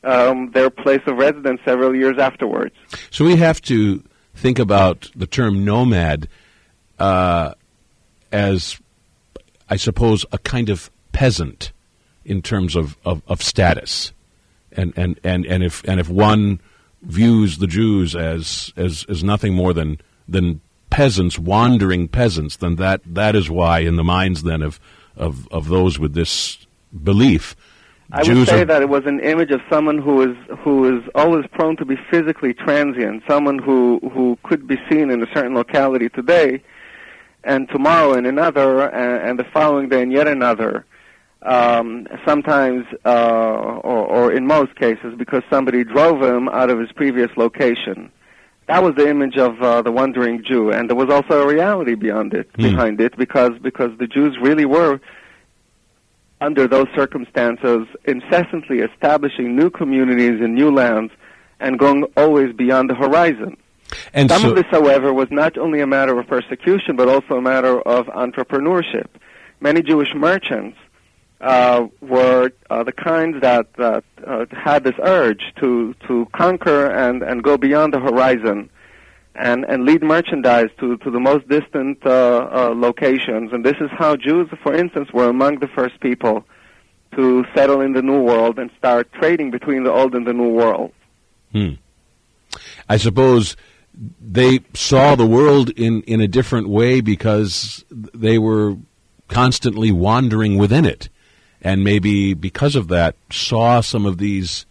um, 0.04 0.50
their 0.52 0.70
place 0.70 1.02
of 1.06 1.16
residence 1.16 1.60
several 1.64 1.94
years 1.94 2.18
afterwards. 2.18 2.74
So 3.10 3.24
we 3.24 3.36
have 3.36 3.60
to 3.62 4.02
think 4.34 4.58
about 4.58 5.10
the 5.14 5.26
term 5.26 5.64
nomad 5.64 6.28
uh, 6.98 7.54
as, 8.32 8.80
I 9.68 9.76
suppose, 9.76 10.24
a 10.32 10.38
kind 10.38 10.68
of 10.68 10.90
peasant 11.12 11.72
in 12.24 12.42
terms 12.42 12.76
of, 12.76 12.96
of, 13.04 13.22
of 13.26 13.42
status. 13.42 14.12
And, 14.72 14.92
and, 14.96 15.20
and, 15.22 15.46
and, 15.46 15.62
if, 15.62 15.84
and 15.84 16.00
if 16.00 16.08
one 16.08 16.60
views 17.02 17.58
the 17.58 17.66
Jews 17.66 18.16
as, 18.16 18.72
as, 18.76 19.06
as 19.08 19.22
nothing 19.22 19.54
more 19.54 19.72
than, 19.72 20.00
than 20.26 20.60
peasants, 20.90 21.38
wandering 21.38 22.08
peasants, 22.08 22.56
then 22.56 22.76
that, 22.76 23.02
that 23.06 23.36
is 23.36 23.50
why, 23.50 23.80
in 23.80 23.96
the 23.96 24.04
minds 24.04 24.42
then 24.42 24.62
of, 24.62 24.80
of, 25.16 25.46
of 25.52 25.68
those 25.68 25.98
with 25.98 26.14
this 26.14 26.66
belief, 27.02 27.54
I 28.12 28.22
Jews 28.22 28.38
would 28.40 28.48
say 28.48 28.62
are, 28.62 28.64
that 28.66 28.82
it 28.82 28.88
was 28.88 29.06
an 29.06 29.20
image 29.20 29.50
of 29.50 29.60
someone 29.70 29.98
who 29.98 30.22
is 30.22 30.36
who 30.60 30.96
is 30.98 31.02
always 31.14 31.46
prone 31.52 31.76
to 31.78 31.84
be 31.84 31.96
physically 32.10 32.54
transient, 32.54 33.22
someone 33.28 33.58
who 33.58 33.98
who 34.12 34.38
could 34.44 34.66
be 34.66 34.76
seen 34.90 35.10
in 35.10 35.22
a 35.22 35.26
certain 35.34 35.54
locality 35.54 36.08
today, 36.08 36.62
and 37.42 37.68
tomorrow 37.68 38.14
in 38.14 38.26
another, 38.26 38.88
and, 38.88 39.30
and 39.30 39.38
the 39.38 39.44
following 39.52 39.88
day 39.88 40.02
in 40.02 40.10
yet 40.10 40.28
another. 40.28 40.84
Um, 41.42 42.06
sometimes, 42.26 42.86
uh, 43.04 43.10
or, 43.10 44.06
or 44.06 44.32
in 44.32 44.46
most 44.46 44.76
cases, 44.76 45.14
because 45.18 45.42
somebody 45.50 45.84
drove 45.84 46.22
him 46.22 46.48
out 46.48 46.70
of 46.70 46.80
his 46.80 46.90
previous 46.92 47.30
location. 47.36 48.10
That 48.66 48.82
was 48.82 48.94
the 48.94 49.06
image 49.10 49.36
of 49.36 49.60
uh, 49.60 49.82
the 49.82 49.92
wandering 49.92 50.42
Jew, 50.42 50.72
and 50.72 50.88
there 50.88 50.96
was 50.96 51.10
also 51.10 51.42
a 51.42 51.46
reality 51.46 51.96
beyond 51.96 52.32
it, 52.32 52.48
Hmm. 52.56 52.62
behind 52.62 53.00
it, 53.00 53.14
because 53.18 53.52
because 53.60 53.90
the 53.98 54.06
Jews 54.06 54.38
really 54.40 54.64
were 54.64 55.00
under 56.44 56.68
those 56.68 56.88
circumstances, 56.94 57.86
incessantly 58.04 58.80
establishing 58.80 59.56
new 59.56 59.70
communities 59.70 60.40
in 60.44 60.54
new 60.54 60.70
lands 60.70 61.12
and 61.58 61.78
going 61.78 62.04
always 62.16 62.54
beyond 62.54 62.90
the 62.90 62.94
horizon. 62.94 63.56
and 64.12 64.30
Some 64.30 64.42
so, 64.42 64.50
of 64.50 64.56
this, 64.56 64.66
however, 64.70 65.12
was 65.12 65.28
not 65.30 65.56
only 65.56 65.80
a 65.80 65.86
matter 65.86 66.18
of 66.18 66.26
persecution, 66.26 66.96
but 66.96 67.08
also 67.08 67.36
a 67.36 67.42
matter 67.42 67.80
of 67.80 68.06
entrepreneurship. 68.06 69.06
Many 69.60 69.80
Jewish 69.80 70.12
merchants 70.14 70.76
uh, 71.40 71.86
were 72.00 72.50
uh, 72.68 72.82
the 72.84 72.92
kinds 72.92 73.40
that, 73.40 73.72
that 73.74 74.04
uh, 74.26 74.44
had 74.52 74.84
this 74.84 74.98
urge 75.02 75.42
to, 75.60 75.94
to 76.06 76.26
conquer 76.32 76.90
and, 76.90 77.22
and 77.22 77.42
go 77.42 77.56
beyond 77.56 77.94
the 77.94 78.00
horizon 78.00 78.68
and, 79.34 79.64
and 79.64 79.84
lead 79.84 80.02
merchandise 80.02 80.70
to, 80.78 80.96
to 80.98 81.10
the 81.10 81.20
most 81.20 81.48
distant 81.48 81.98
uh, 82.06 82.48
uh, 82.52 82.74
locations. 82.74 83.52
And 83.52 83.64
this 83.64 83.76
is 83.80 83.90
how 83.96 84.16
Jews, 84.16 84.48
for 84.62 84.74
instance, 84.74 85.12
were 85.12 85.28
among 85.28 85.58
the 85.58 85.68
first 85.68 86.00
people 86.00 86.44
to 87.16 87.44
settle 87.54 87.80
in 87.80 87.92
the 87.92 88.02
New 88.02 88.22
World 88.22 88.58
and 88.58 88.70
start 88.78 89.12
trading 89.12 89.50
between 89.50 89.84
the 89.84 89.92
Old 89.92 90.14
and 90.14 90.26
the 90.26 90.32
New 90.32 90.50
World. 90.50 90.92
Hmm. 91.52 91.74
I 92.88 92.96
suppose 92.96 93.56
they 94.20 94.60
saw 94.74 95.14
the 95.14 95.26
world 95.26 95.70
in, 95.70 96.02
in 96.02 96.20
a 96.20 96.28
different 96.28 96.68
way 96.68 97.00
because 97.00 97.84
they 97.90 98.38
were 98.38 98.76
constantly 99.28 99.92
wandering 99.92 100.58
within 100.58 100.84
it. 100.84 101.08
And 101.62 101.82
maybe 101.82 102.34
because 102.34 102.76
of 102.76 102.88
that, 102.88 103.16
saw 103.30 103.80
some 103.80 104.04
of 104.04 104.18
these 104.18 104.66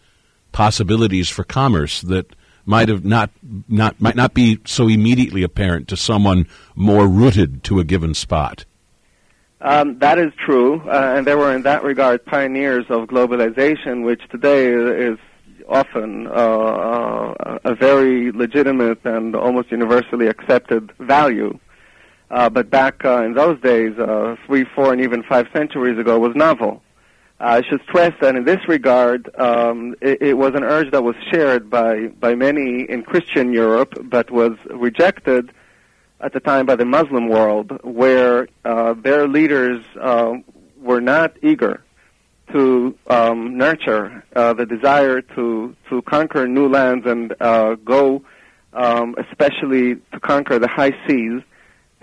possibilities 0.51 1.29
for 1.29 1.43
commerce 1.43 2.01
that 2.01 2.35
might 2.65 2.89
have 2.89 3.03
not, 3.03 3.29
not 3.67 3.99
might 3.99 4.15
not 4.15 4.33
be 4.33 4.59
so 4.65 4.87
immediately 4.87 5.43
apparent 5.43 5.87
to 5.89 5.97
someone 5.97 6.47
more 6.75 7.07
rooted 7.07 7.63
to 7.65 7.79
a 7.79 7.83
given 7.83 8.13
spot. 8.13 8.65
Um, 9.61 9.97
that 9.99 10.19
is 10.19 10.33
true, 10.45 10.81
uh, 10.89 11.13
and 11.15 11.25
they 11.25 11.35
were 11.35 11.53
in 11.55 11.61
that 11.63 11.83
regard 11.83 12.25
pioneers 12.25 12.85
of 12.89 13.07
globalization, 13.07 14.03
which 14.03 14.21
today 14.29 14.67
is 14.73 15.17
often 15.69 16.27
uh, 16.27 16.31
uh, 16.31 17.59
a 17.63 17.75
very 17.75 18.31
legitimate 18.33 18.99
and 19.05 19.35
almost 19.35 19.71
universally 19.71 20.27
accepted 20.27 20.91
value. 20.99 21.57
Uh, 22.29 22.49
but 22.49 22.69
back 22.69 23.05
uh, 23.05 23.23
in 23.23 23.33
those 23.33 23.59
days, 23.61 23.97
uh, 23.99 24.35
three, 24.45 24.65
four, 24.75 24.91
and 24.91 25.01
even 25.01 25.23
five 25.23 25.47
centuries 25.53 25.97
ago, 25.97 26.19
was 26.19 26.35
novel. 26.35 26.81
I 27.39 27.61
should 27.61 27.81
stress 27.89 28.13
that 28.21 28.35
in 28.35 28.45
this 28.45 28.67
regard, 28.67 29.29
um, 29.37 29.95
it, 30.01 30.21
it 30.21 30.33
was 30.37 30.53
an 30.55 30.63
urge 30.63 30.91
that 30.91 31.03
was 31.03 31.15
shared 31.31 31.69
by, 31.69 32.07
by 32.07 32.35
many 32.35 32.83
in 32.89 33.03
Christian 33.03 33.51
Europe, 33.51 33.93
but 34.03 34.31
was 34.31 34.53
rejected 34.69 35.51
at 36.21 36.31
the 36.31 36.39
time 36.39 36.65
by 36.65 36.75
the 36.75 36.85
Muslim 36.85 37.27
world, 37.27 37.79
where 37.83 38.47
uh, 38.63 38.93
their 38.93 39.27
leaders 39.27 39.83
uh, 39.99 40.33
were 40.77 41.01
not 41.01 41.35
eager 41.41 41.83
to 42.53 42.97
um, 43.07 43.57
nurture 43.57 44.23
uh, 44.35 44.53
the 44.53 44.65
desire 44.65 45.21
to 45.21 45.75
to 45.89 46.01
conquer 46.03 46.47
new 46.47 46.67
lands 46.67 47.05
and 47.05 47.33
uh, 47.41 47.75
go, 47.75 48.23
um, 48.73 49.15
especially 49.17 49.95
to 50.11 50.19
conquer 50.21 50.59
the 50.59 50.67
high 50.67 50.91
seas. 51.07 51.41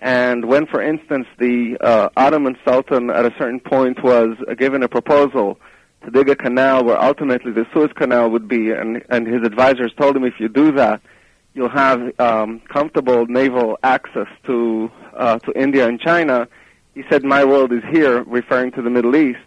And 0.01 0.47
when, 0.47 0.67
for 0.67 0.81
instance, 0.81 1.27
the 1.39 1.77
uh, 1.79 2.09
Ottoman 2.17 2.57
Sultan 2.65 3.11
at 3.11 3.27
a 3.27 3.35
certain 3.39 3.61
point 3.61 4.03
was 4.03 4.35
given 4.57 4.83
a 4.83 4.89
proposal 4.89 5.61
to 6.05 6.11
dig 6.11 6.31
a 6.31 6.37
canal 6.37 6.85
where 6.85 7.01
ultimately 7.01 7.53
the 7.53 7.67
Suez 7.73 7.91
Canal 7.95 8.31
would 8.31 8.49
be, 8.49 8.71
and, 8.71 9.05
and 9.11 9.27
his 9.27 9.43
advisors 9.45 9.93
told 10.01 10.17
him, 10.17 10.25
if 10.25 10.41
you 10.41 10.49
do 10.49 10.73
that, 10.73 11.03
you'll 11.53 11.69
have 11.69 12.19
um, 12.19 12.61
comfortable 12.61 13.27
naval 13.27 13.79
access 13.83 14.29
to 14.47 14.91
uh, 15.15 15.39
to 15.41 15.53
India 15.53 15.87
and 15.87 16.01
China. 16.01 16.49
He 16.95 17.03
said, 17.11 17.23
"My 17.23 17.45
world 17.45 17.71
is 17.71 17.83
here," 17.91 18.23
referring 18.23 18.73
to 18.73 18.83
the 18.83 18.91
Middle 18.91 19.15
East. 19.17 19.41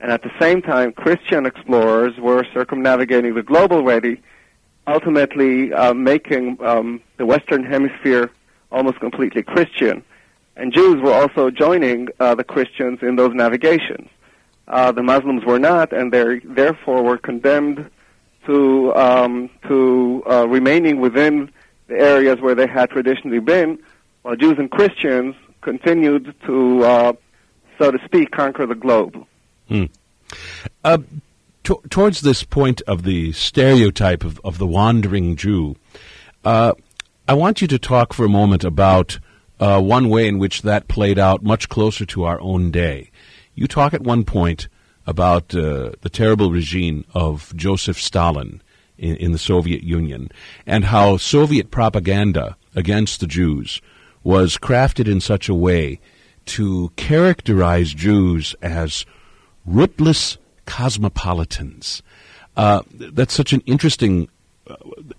And 0.00 0.12
at 0.12 0.22
the 0.22 0.32
same 0.38 0.60
time, 0.60 0.92
Christian 0.92 1.46
explorers 1.46 2.12
were 2.18 2.44
circumnavigating 2.52 3.34
the 3.34 3.42
globe 3.42 3.72
already, 3.72 4.20
ultimately 4.86 5.72
uh, 5.72 5.94
making 5.94 6.58
um, 6.62 7.00
the 7.16 7.24
Western 7.24 7.64
Hemisphere 7.64 8.30
almost 8.74 8.98
completely 9.00 9.42
Christian. 9.42 10.04
And 10.56 10.72
Jews 10.72 11.02
were 11.02 11.12
also 11.12 11.50
joining 11.50 12.08
uh, 12.20 12.34
the 12.34 12.44
Christians 12.44 12.98
in 13.02 13.16
those 13.16 13.34
navigations. 13.34 14.08
Uh, 14.68 14.92
the 14.92 15.02
Muslims 15.02 15.44
were 15.44 15.58
not, 15.58 15.92
and 15.92 16.12
they 16.12 16.40
therefore 16.44 17.02
were 17.02 17.18
condemned 17.18 17.90
to 18.46 18.94
um, 18.94 19.50
to 19.68 20.22
uh, 20.30 20.46
remaining 20.48 21.00
within 21.00 21.50
the 21.86 21.94
areas 21.94 22.40
where 22.40 22.54
they 22.54 22.66
had 22.66 22.90
traditionally 22.90 23.40
been, 23.40 23.78
while 24.22 24.36
Jews 24.36 24.56
and 24.58 24.70
Christians 24.70 25.34
continued 25.60 26.34
to, 26.46 26.84
uh, 26.84 27.12
so 27.78 27.90
to 27.90 27.98
speak, 28.04 28.30
conquer 28.30 28.66
the 28.66 28.74
globe. 28.74 29.26
Hmm. 29.68 29.84
Uh, 30.82 30.98
to- 31.64 31.82
towards 31.90 32.20
this 32.20 32.42
point 32.42 32.80
of 32.86 33.02
the 33.02 33.32
stereotype 33.32 34.24
of, 34.24 34.40
of 34.44 34.58
the 34.58 34.66
wandering 34.66 35.36
Jew, 35.36 35.76
uh, 36.44 36.72
I 37.26 37.32
want 37.32 37.62
you 37.62 37.68
to 37.68 37.78
talk 37.78 38.12
for 38.12 38.26
a 38.26 38.28
moment 38.28 38.64
about 38.64 39.18
uh, 39.58 39.80
one 39.80 40.10
way 40.10 40.28
in 40.28 40.38
which 40.38 40.60
that 40.60 40.88
played 40.88 41.18
out 41.18 41.42
much 41.42 41.70
closer 41.70 42.04
to 42.04 42.24
our 42.24 42.38
own 42.42 42.70
day. 42.70 43.10
You 43.54 43.66
talk 43.66 43.94
at 43.94 44.02
one 44.02 44.24
point 44.24 44.68
about 45.06 45.54
uh, 45.54 45.92
the 46.02 46.10
terrible 46.10 46.50
regime 46.50 47.06
of 47.14 47.54
Joseph 47.56 47.98
Stalin 47.98 48.62
in, 48.98 49.16
in 49.16 49.32
the 49.32 49.38
Soviet 49.38 49.82
Union 49.82 50.28
and 50.66 50.84
how 50.84 51.16
Soviet 51.16 51.70
propaganda 51.70 52.58
against 52.74 53.20
the 53.20 53.26
Jews 53.26 53.80
was 54.22 54.58
crafted 54.58 55.10
in 55.10 55.22
such 55.22 55.48
a 55.48 55.54
way 55.54 56.00
to 56.44 56.92
characterize 56.96 57.94
Jews 57.94 58.54
as 58.60 59.06
rootless 59.64 60.36
cosmopolitans. 60.66 62.02
Uh, 62.54 62.82
that's 62.92 63.34
such 63.34 63.54
an 63.54 63.62
interesting, 63.66 64.28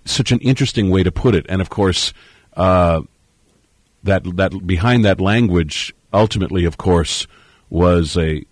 such 0.06 0.32
an 0.32 0.40
interesting 0.40 0.90
way 0.90 1.04
to 1.04 1.12
put 1.12 1.36
it. 1.36 1.46
And 1.50 1.62
of 1.62 1.70
course, 1.70 2.14
uh, 2.56 3.02
that 4.04 4.24
that 4.38 4.66
behind 4.66 5.06
that 5.06 5.20
language, 5.20 5.94
ultimately, 6.14 6.66
of 6.66 6.78
course, 6.78 7.28
was 7.70 8.18
a 8.18 8.46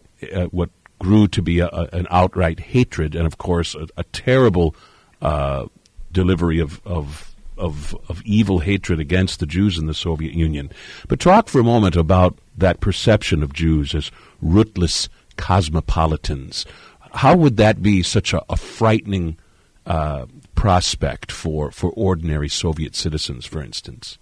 what 0.51 0.69
grew 0.99 1.27
to 1.27 1.41
be 1.41 1.59
a, 1.59 1.67
a, 1.67 1.89
an 1.93 2.07
outright 2.09 2.59
hatred, 2.59 3.15
and 3.15 3.25
of 3.25 3.37
course, 3.37 3.75
a, 3.75 3.87
a 3.97 4.03
terrible 4.05 4.75
uh, 5.21 5.65
delivery 6.11 6.59
of, 6.59 6.81
of 6.85 7.35
of 7.57 7.95
of 8.09 8.21
evil 8.23 8.59
hatred 8.59 8.99
against 8.99 9.39
the 9.39 9.45
Jews 9.45 9.77
in 9.77 9.85
the 9.85 9.93
Soviet 9.93 10.33
Union. 10.33 10.71
But 11.07 11.19
talk 11.19 11.49
for 11.49 11.59
a 11.59 11.63
moment 11.63 11.95
about 11.95 12.37
that 12.57 12.79
perception 12.79 13.43
of 13.43 13.53
Jews 13.53 13.93
as 13.93 14.11
rootless 14.41 15.09
cosmopolitans. 15.37 16.65
How 17.13 17.35
would 17.35 17.57
that 17.57 17.81
be 17.81 18.01
such 18.03 18.33
a, 18.33 18.43
a 18.49 18.57
frightening 18.57 19.37
uh, 19.85 20.25
prospect 20.63 21.29
for, 21.29 21.71
for 21.71 21.91
ordinary 21.91 22.47
Soviet 22.47 22.95
citizens, 22.95 23.45
for 23.45 23.61
instance? 23.61 24.17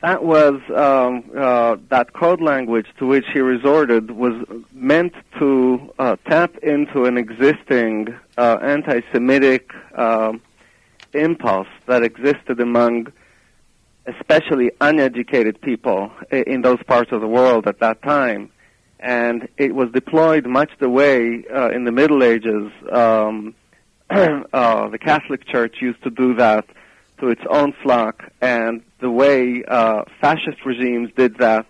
That 0.00 0.24
was 0.24 0.54
um, 0.74 1.30
uh, 1.36 1.76
that 1.90 2.14
code 2.14 2.40
language 2.40 2.86
to 2.98 3.06
which 3.06 3.26
he 3.34 3.40
resorted 3.40 4.12
was 4.12 4.32
meant 4.72 5.12
to 5.38 5.92
uh, 5.98 6.16
tap 6.26 6.56
into 6.62 7.04
an 7.04 7.18
existing 7.18 8.18
uh, 8.38 8.60
anti-Semitic 8.62 9.72
um, 9.94 10.40
impulse 11.12 11.68
that 11.84 12.02
existed 12.02 12.60
among 12.60 13.12
especially 14.06 14.70
uneducated 14.80 15.60
people 15.60 16.10
in 16.30 16.62
those 16.62 16.82
parts 16.84 17.12
of 17.12 17.20
the 17.20 17.28
world 17.28 17.66
at 17.66 17.80
that 17.80 18.00
time. 18.00 18.50
And 19.00 19.50
it 19.58 19.74
was 19.74 19.90
deployed 19.92 20.46
much 20.46 20.70
the 20.80 20.88
way 20.88 21.44
uh, 21.54 21.68
in 21.72 21.84
the 21.84 21.92
Middle 21.92 22.24
Ages 22.24 22.72
um, 22.90 23.54
uh, 24.10 24.88
the 24.88 24.98
Catholic 24.98 25.46
Church 25.46 25.76
used 25.80 26.02
to 26.02 26.10
do 26.10 26.34
that 26.34 26.66
to 27.18 27.28
its 27.28 27.40
own 27.48 27.72
flock, 27.82 28.24
and 28.40 28.82
the 29.00 29.10
way 29.10 29.64
uh, 29.66 30.04
fascist 30.20 30.64
regimes 30.64 31.10
did 31.16 31.38
that 31.38 31.66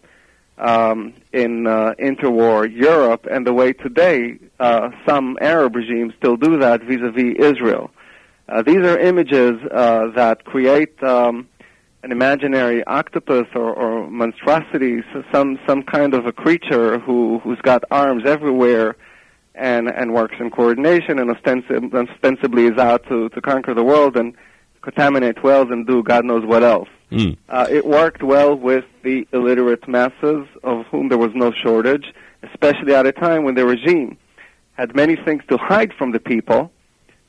um, 0.59 1.15
in 1.33 1.67
uh, 1.67 1.95
interwar 1.99 2.71
Europe, 2.71 3.27
and 3.31 3.47
the 3.47 3.53
way 3.53 3.73
today 3.73 4.39
uh, 4.59 4.91
some 5.07 5.39
Arab 5.41 5.77
regimes 5.77 6.13
still 6.19 6.37
do 6.37 6.59
that 6.59 6.83
vis-a-vis 6.83 7.37
Israel. 7.39 7.91
Uh, 8.49 8.63
these 8.63 8.79
are 8.79 8.99
images 8.99 9.55
uh, 9.71 10.09
that 10.15 10.45
create 10.45 11.03
um, 11.03 11.49
an 12.03 12.13
imaginary 12.13 12.85
octopus 12.85 13.47
or, 13.55 13.73
or 13.75 14.11
monstrosity, 14.11 15.03
so 15.13 15.25
some 15.33 15.59
some 15.67 15.83
kind 15.83 16.15
of 16.15 16.27
a 16.27 16.33
creature 16.33 16.99
who 16.99 17.39
who's 17.39 17.61
got 17.63 17.85
arms 17.91 18.25
everywhere 18.27 18.97
and 19.55 19.89
and 19.89 20.13
works 20.13 20.37
in 20.41 20.51
coordination 20.51 21.19
and 21.19 21.31
ostensib- 21.31 21.95
ostensibly 21.95 22.67
is 22.67 22.79
out 22.79 23.07
to 23.09 23.29
to 23.31 23.41
conquer 23.41 23.75
the 23.75 23.85
world 23.85 24.17
and 24.17 24.35
contaminate 24.83 25.43
wells 25.43 25.69
and 25.71 25.87
do 25.87 26.03
God 26.03 26.25
knows 26.25 26.45
what 26.45 26.63
else. 26.63 26.89
Mm. 27.11 27.37
Uh, 27.49 27.67
it 27.71 27.87
worked 27.87 28.23
well 28.23 28.55
with 28.55 28.85
the 29.03 29.27
illiterate 29.33 29.87
masses, 29.89 30.47
of 30.63 30.85
whom 30.87 31.09
there 31.09 31.19
was 31.19 31.33
no 31.35 31.53
shortage, 31.53 32.13
especially 32.43 32.95
at 32.95 33.07
a 33.07 33.13
time 33.13 33.45
when 33.45 33.55
the 33.55 33.65
regime 33.65 34.19
had 34.75 34.95
many 34.95 35.17
things 35.17 35.43
to 35.49 35.57
hide 35.57 35.93
from 35.95 36.11
the 36.13 36.19
people, 36.19 36.73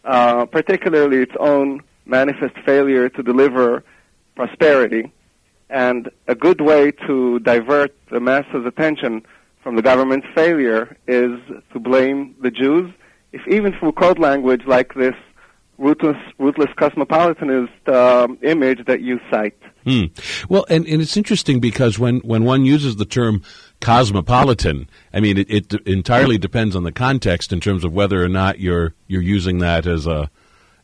uh, 0.04 0.46
particularly 0.46 1.18
its 1.18 1.34
own 1.40 1.82
manifest 2.06 2.58
failure 2.66 3.08
to 3.10 3.22
deliver 3.24 3.84
prosperity. 4.36 5.12
And 5.70 6.10
a 6.28 6.36
good 6.36 6.62
way 6.62 6.92
to 7.08 7.40
divert 7.40 7.96
the 8.10 8.20
masses' 8.20 8.66
attention 8.66 9.24
from 9.66 9.76
the 9.76 9.82
government's 9.82 10.28
failure 10.36 10.96
is 11.08 11.40
to 11.74 11.80
blame 11.80 12.36
the 12.40 12.52
Jews, 12.52 12.94
if 13.34 13.42
even 13.48 13.74
through 13.74 13.94
code 13.94 14.20
language 14.20 14.62
like 14.68 14.94
this 14.94 15.16
ruthless, 15.80 16.18
ruthless 16.38 16.70
cosmopolitanist 16.78 17.72
uh, 17.88 18.28
image 18.44 18.86
that 18.86 19.02
you 19.02 19.20
cite. 19.32 19.58
Hmm. 19.84 20.04
Well, 20.50 20.68
and, 20.70 20.86
and 20.86 21.02
it's 21.02 21.18
interesting 21.18 21.60
because 21.60 21.98
when, 21.98 22.20
when 22.20 22.44
one 22.44 22.64
uses 22.64 22.98
the 22.98 23.06
term 23.06 23.42
cosmopolitan, 23.82 24.88
I 25.12 25.20
mean, 25.20 25.40
it, 25.40 25.50
it 25.50 25.74
entirely 25.88 26.38
depends 26.38 26.76
on 26.76 26.84
the 26.84 26.92
context 26.92 27.52
in 27.52 27.60
terms 27.60 27.84
of 27.84 27.92
whether 27.92 28.24
or 28.24 28.30
not 28.30 28.60
you're 28.60 28.94
you're 29.08 29.24
using 29.24 29.58
that 29.60 29.88
as 29.88 30.06
a 30.06 30.30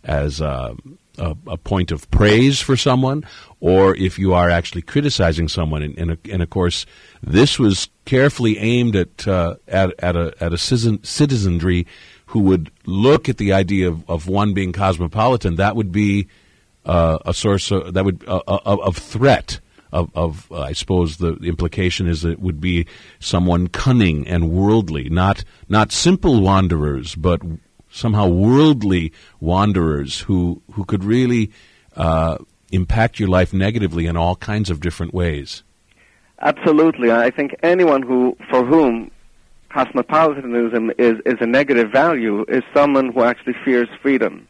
as 0.03 0.41
a, 0.41 0.75
a, 1.17 1.35
a 1.47 1.57
point 1.57 1.91
of 1.91 2.09
praise 2.11 2.59
for 2.59 2.75
someone, 2.75 3.25
or 3.59 3.95
if 3.95 4.17
you 4.17 4.33
are 4.33 4.49
actually 4.49 4.81
criticizing 4.81 5.47
someone. 5.47 5.81
And, 5.83 5.97
and, 5.97 6.17
and 6.29 6.41
of 6.41 6.49
course, 6.49 6.85
this 7.21 7.59
was 7.59 7.89
carefully 8.05 8.57
aimed 8.57 8.95
at 8.95 9.27
uh, 9.27 9.55
at, 9.67 9.93
at 9.99 10.15
a 10.15 10.33
at 10.39 10.53
a 10.53 10.57
citizenry 10.57 11.85
who 12.27 12.39
would 12.39 12.71
look 12.85 13.27
at 13.27 13.37
the 13.37 13.51
idea 13.51 13.89
of, 13.89 14.09
of 14.09 14.27
one 14.27 14.53
being 14.53 14.71
cosmopolitan. 14.71 15.55
That 15.55 15.75
would 15.75 15.91
be 15.91 16.27
uh, 16.85 17.19
a 17.25 17.33
source 17.33 17.71
of, 17.71 17.93
that 17.93 18.05
would 18.05 18.23
uh, 18.27 18.41
uh 18.47 18.59
of 18.65 18.97
threat. 18.97 19.59
Of, 19.93 20.09
of 20.15 20.49
uh, 20.53 20.61
I 20.61 20.71
suppose 20.71 21.17
the 21.17 21.33
implication 21.43 22.07
is 22.07 22.21
that 22.21 22.31
it 22.31 22.39
would 22.39 22.61
be 22.61 22.87
someone 23.19 23.67
cunning 23.67 24.25
and 24.25 24.49
worldly, 24.49 25.09
not 25.09 25.43
not 25.67 25.91
simple 25.91 26.39
wanderers, 26.39 27.13
but 27.13 27.41
somehow 27.91 28.27
worldly 28.27 29.11
wanderers 29.39 30.19
who 30.21 30.61
who 30.71 30.85
could 30.85 31.03
really 31.03 31.51
uh, 31.95 32.37
impact 32.71 33.19
your 33.19 33.29
life 33.29 33.53
negatively 33.53 34.05
in 34.05 34.17
all 34.17 34.35
kinds 34.35 34.69
of 34.69 34.79
different 34.79 35.13
ways. 35.13 35.63
Absolutely, 36.39 37.11
I 37.11 37.29
think 37.29 37.55
anyone 37.61 38.01
who 38.01 38.35
for 38.49 38.65
whom 38.65 39.11
cosmopolitanism 39.69 40.91
is 40.97 41.19
is 41.25 41.37
a 41.39 41.45
negative 41.45 41.91
value 41.91 42.45
is 42.47 42.63
someone 42.73 43.11
who 43.11 43.23
actually 43.23 43.55
fears 43.63 43.89
freedom, 44.01 44.47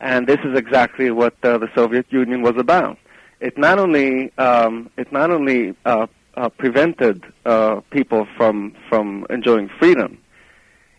and 0.00 0.26
this 0.26 0.38
is 0.44 0.56
exactly 0.56 1.10
what 1.10 1.34
uh, 1.42 1.58
the 1.58 1.68
Soviet 1.74 2.06
Union 2.10 2.42
was 2.42 2.54
about. 2.56 2.96
It 3.40 3.58
not 3.58 3.78
only 3.78 4.32
um, 4.38 4.90
it 4.96 5.12
not 5.12 5.30
only 5.30 5.74
uh, 5.84 6.06
uh, 6.36 6.48
prevented 6.48 7.24
uh, 7.44 7.80
people 7.90 8.26
from 8.36 8.74
from 8.88 9.26
enjoying 9.28 9.68
freedom, 9.78 10.18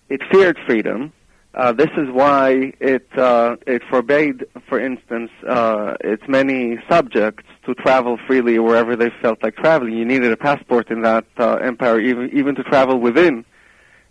it 0.10 0.22
feared 0.32 0.58
freedom 0.68 1.14
uh, 1.54 1.74
this 1.74 1.90
is 1.98 2.08
why 2.12 2.72
it 2.80 3.08
uh, 3.18 3.58
it 3.68 3.82
forbade, 3.90 4.46
for 4.70 4.80
instance, 4.80 5.30
uh, 5.48 5.96
its 6.02 6.24
many 6.28 6.78
subjects 6.90 7.44
to 7.66 7.74
travel 7.76 8.18
freely 8.26 8.58
wherever 8.58 8.96
they 8.96 9.10
felt 9.22 9.44
like 9.44 9.56
traveling. 9.58 9.94
You 9.94 10.06
needed 10.06 10.32
a 10.32 10.38
passport 10.38 10.90
in 10.90 11.02
that 11.02 11.26
uh, 11.38 11.56
empire, 11.56 12.00
even 12.00 12.30
even 12.32 12.56
to 12.56 12.64
travel 12.64 13.00
within 13.00 13.44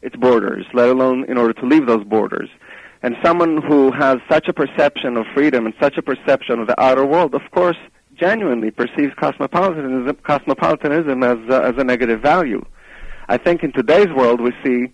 its 0.03 0.17
borders, 0.17 0.67
let 0.75 0.91
alone 0.91 1.25
in 1.29 1.39
order 1.39 1.55
to 1.55 1.67
leave 1.67 1.87
those 1.87 2.05
borders. 2.05 2.51
And 3.03 3.17
someone 3.25 3.63
who 3.63 3.91
has 3.93 4.19
such 4.31 4.47
a 4.49 4.53
perception 4.53 5.17
of 5.17 5.25
freedom 5.33 5.65
and 5.65 5.75
such 5.81 5.97
a 5.97 6.03
perception 6.03 6.59
of 6.59 6.67
the 6.67 6.79
outer 6.79 7.07
world, 7.07 7.35
of 7.35 7.43
course, 7.53 7.79
genuinely 8.15 8.71
perceives 8.71 9.15
cosmopolitanism, 9.19 10.15
cosmopolitanism 10.25 11.23
as 11.23 11.39
uh, 11.49 11.61
as 11.61 11.75
a 11.79 11.85
negative 11.85 12.21
value. 12.21 12.63
I 13.29 13.39
think 13.39 13.63
in 13.63 13.73
today's 13.73 14.09
world 14.09 14.43
we 14.43 14.53
see 14.63 14.93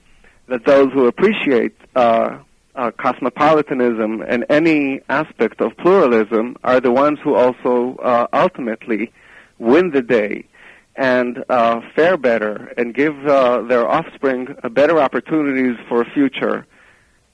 that 0.48 0.64
those 0.64 0.92
who 0.92 1.06
appreciate 1.06 1.74
uh, 1.94 2.38
uh, 2.74 2.90
cosmopolitanism 2.92 4.22
and 4.22 4.44
any 4.48 5.00
aspect 5.08 5.60
of 5.60 5.76
pluralism 5.78 6.56
are 6.62 6.80
the 6.80 6.92
ones 6.92 7.18
who 7.22 7.34
also 7.34 7.96
uh, 7.96 8.26
ultimately 8.32 9.12
win 9.58 9.90
the 9.90 10.02
day 10.02 10.44
and 10.94 11.44
uh, 11.48 11.80
fare 11.94 12.16
better 12.16 12.72
and 12.76 12.94
give 12.94 13.26
uh, 13.26 13.62
their 13.62 13.88
offspring 13.88 14.54
better 14.70 14.98
opportunities 14.98 15.76
for 15.88 16.02
a 16.02 16.10
future. 16.10 16.66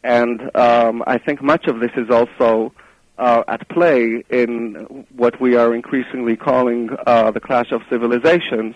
And 0.03 0.55
um, 0.57 1.03
I 1.07 1.19
think 1.19 1.43
much 1.43 1.67
of 1.67 1.81
this 1.81 1.93
is 1.97 2.11
also 2.11 2.73
uh, 3.19 3.45
at 3.47 3.69
play 3.69 4.25
in 4.31 5.07
what 5.15 5.41
we 5.41 5.57
are 5.57 5.75
increasingly 5.75 6.37
calling 6.37 6.91
uh, 7.07 7.31
the 7.31 7.41
clash 7.41 7.71
of 7.71 7.83
civilizations 7.89 8.75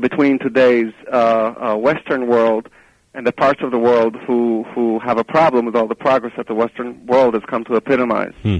between 0.00 0.38
today's 0.38 0.92
Western 1.76 2.26
world 2.26 2.68
and 3.16 3.26
the 3.26 3.32
parts 3.32 3.62
of 3.62 3.70
the 3.70 3.78
world 3.78 4.14
who, 4.14 4.62
who 4.74 4.98
have 4.98 5.16
a 5.16 5.24
problem 5.24 5.64
with 5.64 5.74
all 5.74 5.88
the 5.88 5.94
progress 5.94 6.34
that 6.36 6.46
the 6.46 6.54
Western 6.54 7.04
world 7.06 7.32
has 7.32 7.42
come 7.48 7.64
to 7.64 7.74
epitomize. 7.74 8.34
Hmm. 8.42 8.58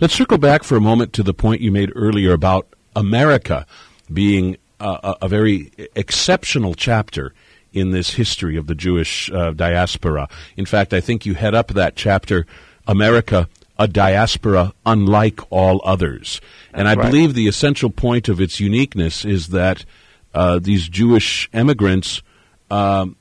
Let's 0.00 0.14
circle 0.14 0.38
back 0.38 0.64
for 0.64 0.74
a 0.76 0.80
moment 0.80 1.12
to 1.12 1.22
the 1.22 1.34
point 1.34 1.60
you 1.60 1.70
made 1.70 1.92
earlier 1.94 2.32
about 2.32 2.66
America 2.96 3.66
being 4.12 4.56
a, 4.80 5.16
a 5.22 5.28
very 5.28 5.70
exceptional 5.94 6.72
chapter 6.74 7.34
in 7.74 7.90
this 7.90 8.14
history 8.14 8.56
of 8.56 8.66
the 8.66 8.74
Jewish 8.74 9.30
uh, 9.30 9.52
diaspora. 9.52 10.28
In 10.56 10.64
fact, 10.64 10.94
I 10.94 11.00
think 11.00 11.26
you 11.26 11.34
head 11.34 11.54
up 11.54 11.68
that 11.68 11.94
chapter, 11.94 12.46
America, 12.86 13.50
a 13.78 13.86
diaspora 13.86 14.72
unlike 14.86 15.40
all 15.50 15.82
others. 15.84 16.40
That's 16.72 16.80
and 16.80 16.88
I 16.88 16.94
right. 16.94 17.04
believe 17.04 17.34
the 17.34 17.48
essential 17.48 17.90
point 17.90 18.30
of 18.30 18.40
its 18.40 18.60
uniqueness 18.60 19.26
is 19.26 19.48
that 19.48 19.84
uh, 20.32 20.58
these 20.58 20.88
Jewish 20.88 21.50
immigrants 21.52 22.22
um, 22.70 23.16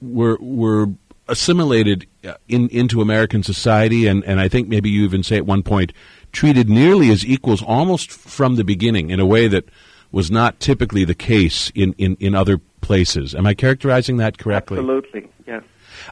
were 0.00 0.36
were 0.40 0.88
assimilated 1.28 2.06
uh, 2.24 2.34
in, 2.48 2.68
into 2.68 3.00
American 3.00 3.42
society, 3.42 4.06
and, 4.06 4.24
and 4.24 4.40
I 4.40 4.48
think 4.48 4.68
maybe 4.68 4.88
you 4.88 5.04
even 5.04 5.22
say 5.22 5.36
at 5.36 5.46
one 5.46 5.62
point 5.62 5.92
treated 6.32 6.68
nearly 6.68 7.10
as 7.10 7.24
equals 7.24 7.62
almost 7.62 8.10
from 8.10 8.56
the 8.56 8.64
beginning 8.64 9.10
in 9.10 9.20
a 9.20 9.26
way 9.26 9.48
that 9.48 9.68
was 10.12 10.30
not 10.30 10.60
typically 10.60 11.04
the 11.04 11.14
case 11.14 11.72
in, 11.74 11.94
in, 11.98 12.16
in 12.20 12.34
other 12.34 12.58
places. 12.80 13.34
Am 13.34 13.46
I 13.46 13.54
characterizing 13.54 14.18
that 14.18 14.38
correctly? 14.38 14.78
Absolutely, 14.78 15.28
yes. 15.46 15.62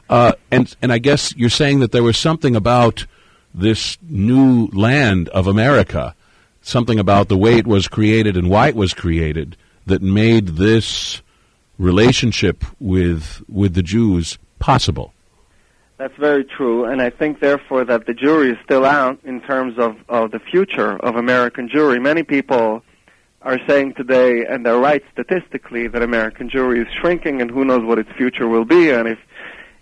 Uh, 0.09 0.33
and 0.51 0.75
and 0.81 0.91
I 0.91 0.97
guess 0.97 1.33
you're 1.35 1.49
saying 1.49 1.79
that 1.79 1.91
there 1.91 2.03
was 2.03 2.17
something 2.17 2.55
about 2.55 3.05
this 3.53 3.97
new 4.01 4.67
land 4.73 5.29
of 5.29 5.47
America, 5.47 6.13
something 6.61 6.99
about 6.99 7.29
the 7.29 7.37
way 7.37 7.57
it 7.57 7.67
was 7.67 7.87
created 7.87 8.35
and 8.35 8.49
why 8.49 8.67
it 8.67 8.75
was 8.75 8.93
created, 8.93 9.55
that 9.85 10.01
made 10.01 10.47
this 10.57 11.21
relationship 11.77 12.63
with 12.79 13.43
with 13.47 13.73
the 13.73 13.83
Jews 13.83 14.37
possible. 14.59 15.13
That's 15.97 16.15
very 16.17 16.43
true, 16.43 16.83
and 16.83 17.01
I 17.01 17.09
think 17.09 17.39
therefore 17.39 17.85
that 17.85 18.05
the 18.05 18.13
jury 18.13 18.51
is 18.51 18.57
still 18.65 18.83
out 18.83 19.17
in 19.23 19.39
terms 19.41 19.79
of, 19.79 19.95
of 20.09 20.31
the 20.31 20.39
future 20.39 20.97
of 20.97 21.15
American 21.15 21.69
Jewry. 21.69 22.01
Many 22.01 22.23
people 22.23 22.83
are 23.43 23.59
saying 23.65 23.93
today, 23.93 24.45
and 24.45 24.65
they're 24.65 24.77
right 24.77 25.03
statistically, 25.13 25.87
that 25.87 26.01
American 26.01 26.49
Jewry 26.49 26.81
is 26.81 26.87
shrinking, 26.99 27.41
and 27.41 27.49
who 27.49 27.63
knows 27.63 27.85
what 27.85 27.97
its 27.97 28.11
future 28.17 28.47
will 28.47 28.65
be, 28.65 28.89
and 28.89 29.07
if 29.07 29.19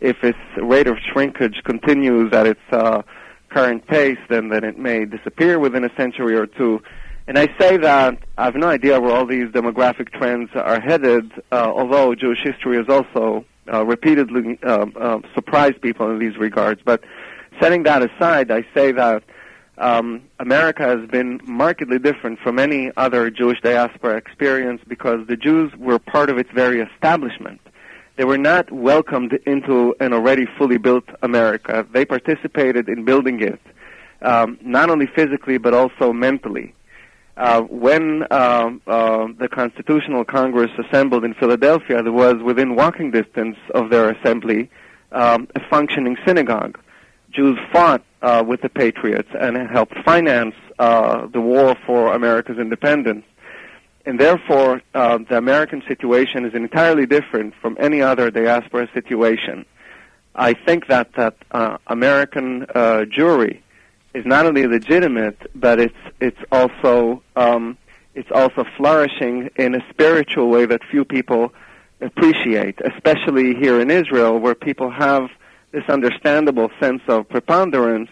if 0.01 0.23
its 0.23 0.37
rate 0.57 0.85
of 0.85 0.97
shrinkage 1.11 1.61
continues 1.63 2.31
at 2.33 2.45
its 2.45 2.61
uh, 2.71 3.01
current 3.49 3.87
pace, 3.87 4.19
then 4.29 4.49
then 4.49 4.63
it 4.63 4.77
may 4.77 5.05
disappear 5.05 5.57
within 5.57 5.83
a 5.83 5.95
century 5.95 6.35
or 6.35 6.45
two. 6.45 6.81
And 7.25 7.39
I 7.39 7.47
say 7.57 7.77
that 7.77 8.17
I 8.37 8.45
have 8.45 8.55
no 8.55 8.67
idea 8.67 8.99
where 8.99 9.15
all 9.15 9.25
these 9.25 9.47
demographic 9.47 10.09
trends 10.11 10.49
are 10.55 10.81
headed, 10.81 11.31
uh, 11.51 11.71
although 11.73 12.13
Jewish 12.15 12.39
history 12.43 12.75
has 12.77 12.87
also 12.89 13.45
uh, 13.71 13.85
repeatedly 13.85 14.59
uh, 14.61 14.87
uh, 14.99 15.19
surprised 15.33 15.81
people 15.81 16.11
in 16.11 16.19
these 16.19 16.35
regards. 16.37 16.81
But 16.83 17.01
setting 17.61 17.83
that 17.83 18.03
aside, 18.03 18.51
I 18.51 18.65
say 18.73 18.91
that 18.91 19.23
um, 19.77 20.23
America 20.39 20.83
has 20.83 21.09
been 21.09 21.39
markedly 21.45 21.97
different 21.97 22.39
from 22.39 22.59
any 22.59 22.91
other 22.97 23.31
Jewish 23.31 23.61
diaspora 23.61 24.17
experience 24.17 24.81
because 24.85 25.25
the 25.27 25.37
Jews 25.37 25.71
were 25.77 25.99
part 25.99 26.29
of 26.29 26.37
its 26.37 26.49
very 26.53 26.81
establishment. 26.81 27.61
They 28.17 28.25
were 28.25 28.37
not 28.37 28.69
welcomed 28.71 29.33
into 29.47 29.95
an 30.01 30.13
already 30.13 30.45
fully 30.57 30.77
built 30.77 31.05
America. 31.23 31.87
They 31.91 32.05
participated 32.05 32.89
in 32.89 33.05
building 33.05 33.41
it, 33.41 33.61
um, 34.21 34.59
not 34.61 34.89
only 34.89 35.07
physically 35.07 35.57
but 35.57 35.73
also 35.73 36.11
mentally. 36.11 36.75
Uh, 37.35 37.61
when 37.61 38.23
uh, 38.29 38.69
uh, 38.85 39.27
the 39.39 39.47
Constitutional 39.49 40.23
Congress 40.23 40.69
assembled 40.77 41.25
in 41.25 41.33
Philadelphia, 41.33 42.03
there 42.03 42.11
was 42.11 42.35
within 42.43 42.75
walking 42.75 43.09
distance 43.09 43.57
of 43.73 43.89
their 43.89 44.11
assembly 44.11 44.69
um, 45.11 45.47
a 45.55 45.59
functioning 45.69 46.15
synagogue. 46.25 46.79
Jews 47.31 47.57
fought 47.71 48.03
uh, 48.21 48.43
with 48.45 48.61
the 48.61 48.69
Patriots 48.69 49.29
and 49.39 49.57
helped 49.71 49.97
finance 50.05 50.53
uh, 50.77 51.25
the 51.27 51.41
war 51.41 51.75
for 51.87 52.13
America's 52.13 52.59
independence. 52.59 53.25
And 54.05 54.19
therefore, 54.19 54.81
uh, 54.93 55.17
the 55.29 55.37
American 55.37 55.81
situation 55.87 56.45
is 56.45 56.53
entirely 56.53 57.07
different 57.07 57.55
from 57.61 57.77
any 57.79 58.01
other 58.01 58.29
diaspora 58.29 58.89
situation. 58.93 59.65
I 60.35 60.53
think 60.53 60.87
that 60.87 61.13
that 61.13 61.35
American 61.87 62.63
uh, 62.75 63.05
Jewry 63.05 63.62
is 64.13 64.25
not 64.25 64.45
only 64.45 64.67
legitimate, 64.67 65.37
but 65.55 65.79
it's 65.79 65.95
it's 66.19 66.39
also 66.51 67.21
um, 67.35 67.77
it's 68.15 68.29
also 68.33 68.63
flourishing 68.77 69.49
in 69.55 69.75
a 69.75 69.79
spiritual 69.89 70.49
way 70.49 70.65
that 70.65 70.81
few 70.89 71.03
people 71.03 71.51
appreciate, 72.01 72.79
especially 72.81 73.55
here 73.55 73.79
in 73.79 73.89
Israel, 73.89 74.37
where 74.39 74.55
people 74.55 74.91
have 74.91 75.29
this 75.71 75.83
understandable 75.89 76.69
sense 76.79 77.01
of 77.07 77.27
preponderance, 77.29 78.09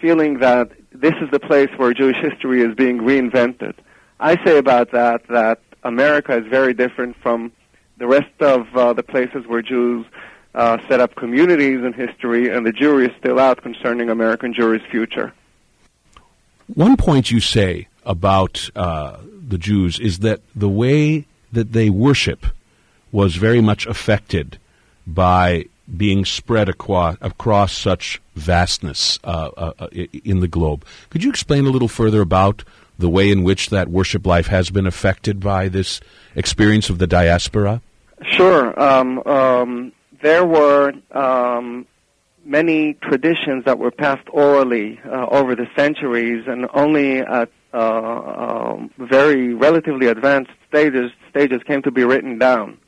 feeling 0.00 0.40
that 0.40 0.70
this 0.92 1.14
is 1.22 1.30
the 1.30 1.40
place 1.40 1.70
where 1.76 1.94
Jewish 1.94 2.16
history 2.20 2.62
is 2.62 2.74
being 2.74 2.98
reinvented. 2.98 3.74
I 4.18 4.36
say 4.44 4.58
about 4.58 4.92
that 4.92 5.26
that 5.28 5.60
America 5.82 6.36
is 6.36 6.46
very 6.50 6.74
different 6.74 7.16
from 7.22 7.52
the 7.96 8.06
rest 8.06 8.34
of 8.40 8.66
uh, 8.74 8.92
the 8.92 9.02
places 9.02 9.46
where 9.46 9.62
Jews 9.62 10.04
uh, 10.54 10.78
set 10.88 11.00
up 11.00 11.14
communities 11.14 11.84
in 11.84 11.92
history, 11.92 12.48
and 12.48 12.66
the 12.66 12.72
jury 12.72 13.06
is 13.06 13.12
still 13.18 13.38
out 13.38 13.62
concerning 13.62 14.10
American 14.10 14.52
Jewry's 14.52 14.84
future. 14.90 15.32
One 16.74 16.96
point 16.96 17.30
you 17.30 17.40
say 17.40 17.88
about 18.04 18.70
uh, 18.76 19.18
the 19.48 19.58
Jews 19.58 19.98
is 19.98 20.20
that 20.20 20.40
the 20.54 20.68
way 20.68 21.26
that 21.52 21.72
they 21.72 21.90
worship 21.90 22.46
was 23.12 23.36
very 23.36 23.60
much 23.60 23.86
affected 23.86 24.58
by 25.06 25.66
being 25.96 26.24
spread 26.24 26.68
across, 26.68 27.16
across 27.20 27.72
such 27.72 28.22
vastness 28.36 29.18
uh, 29.24 29.50
uh, 29.56 29.72
uh 29.80 29.88
in 29.92 30.38
the 30.38 30.46
globe. 30.46 30.84
Could 31.10 31.24
you 31.24 31.30
explain 31.30 31.66
a 31.66 31.70
little 31.70 31.88
further 31.88 32.20
about 32.20 32.62
the 32.98 33.08
way 33.08 33.30
in 33.30 33.42
which 33.42 33.70
that 33.70 33.88
worship 33.88 34.24
life 34.26 34.46
has 34.46 34.70
been 34.70 34.86
affected 34.86 35.40
by 35.40 35.68
this 35.68 36.00
experience 36.36 36.90
of 36.90 36.98
the 36.98 37.06
diaspora? 37.06 37.82
Sure. 38.22 38.78
Um, 38.80 39.20
um, 39.26 39.92
there 40.22 40.44
were 40.44 40.92
um, 41.12 41.86
many 42.44 42.94
traditions 42.94 43.64
that 43.64 43.78
were 43.78 43.90
passed 43.90 44.26
orally 44.32 45.00
uh, 45.04 45.26
over 45.30 45.54
the 45.54 45.66
centuries, 45.76 46.44
and 46.46 46.66
only 46.74 47.18
at 47.18 47.50
uh, 47.72 47.76
uh, 47.76 48.76
very 48.98 49.54
relatively 49.54 50.08
advanced 50.08 50.50
stages 50.68 51.10
stages 51.28 51.60
came 51.66 51.82
to 51.82 51.90
be 51.90 52.04
written 52.04 52.38
down. 52.38 52.78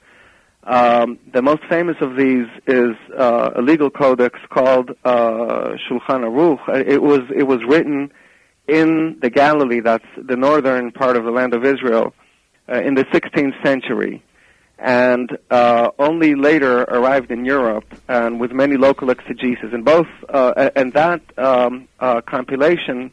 Um, 0.65 1.19
the 1.33 1.43
most 1.43 1.63
famous 1.69 1.97
of 2.01 2.17
these 2.17 2.47
is 2.67 2.95
uh, 3.17 3.51
a 3.57 3.63
legal 3.63 3.91
codex 3.91 4.39
called 4.49 4.91
uh, 5.05 5.77
Shulchan 5.89 6.23
Aruch. 6.25 6.87
It 6.87 7.03
was 7.03 7.21
it 7.35 7.45
was 7.45 7.61
written 7.67 8.13
in 8.69 9.19
the 9.21 9.31
Galilee, 9.31 9.81
that's 9.81 10.07
the 10.17 10.37
northern 10.37 10.93
part 10.93 11.17
of 11.17 11.25
the 11.25 11.31
land 11.31 11.53
of 11.53 11.65
Israel, 11.65 12.15
uh, 12.69 12.81
in 12.81 12.95
the 12.95 13.05
16th 13.07 13.61
century 13.65 14.23
and 14.83 15.39
uh, 15.51 15.91
only 16.01 16.35
later 16.35 16.83
arrived 16.83 17.31
in 17.31 17.45
Europe 17.45 17.85
and 18.09 18.41
with 18.41 18.51
many 18.51 18.77
local 18.77 19.11
exegesis. 19.11 19.73
And 19.73 19.85
both 19.85 20.09
uh, 20.29 20.71
and 20.75 20.93
that 20.95 21.23
um, 21.39 21.89
uh, 22.01 22.21
compilation 22.23 23.13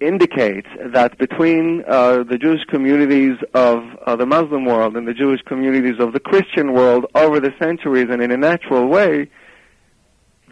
indicates 0.00 0.68
that 0.84 1.16
between 1.16 1.84
uh, 1.88 2.24
the 2.24 2.36
Jewish 2.36 2.64
communities 2.64 3.38
of 3.54 3.84
uh, 4.04 4.16
the 4.16 4.26
Muslim 4.26 4.66
world 4.66 4.96
and 4.96 5.08
the 5.08 5.14
Jewish 5.14 5.40
communities 5.42 5.98
of 5.98 6.12
the 6.12 6.20
Christian 6.20 6.72
world 6.74 7.06
over 7.14 7.40
the 7.40 7.54
centuries 7.58 8.08
and 8.10 8.20
in 8.20 8.30
a 8.30 8.36
natural 8.36 8.88
way, 8.88 9.30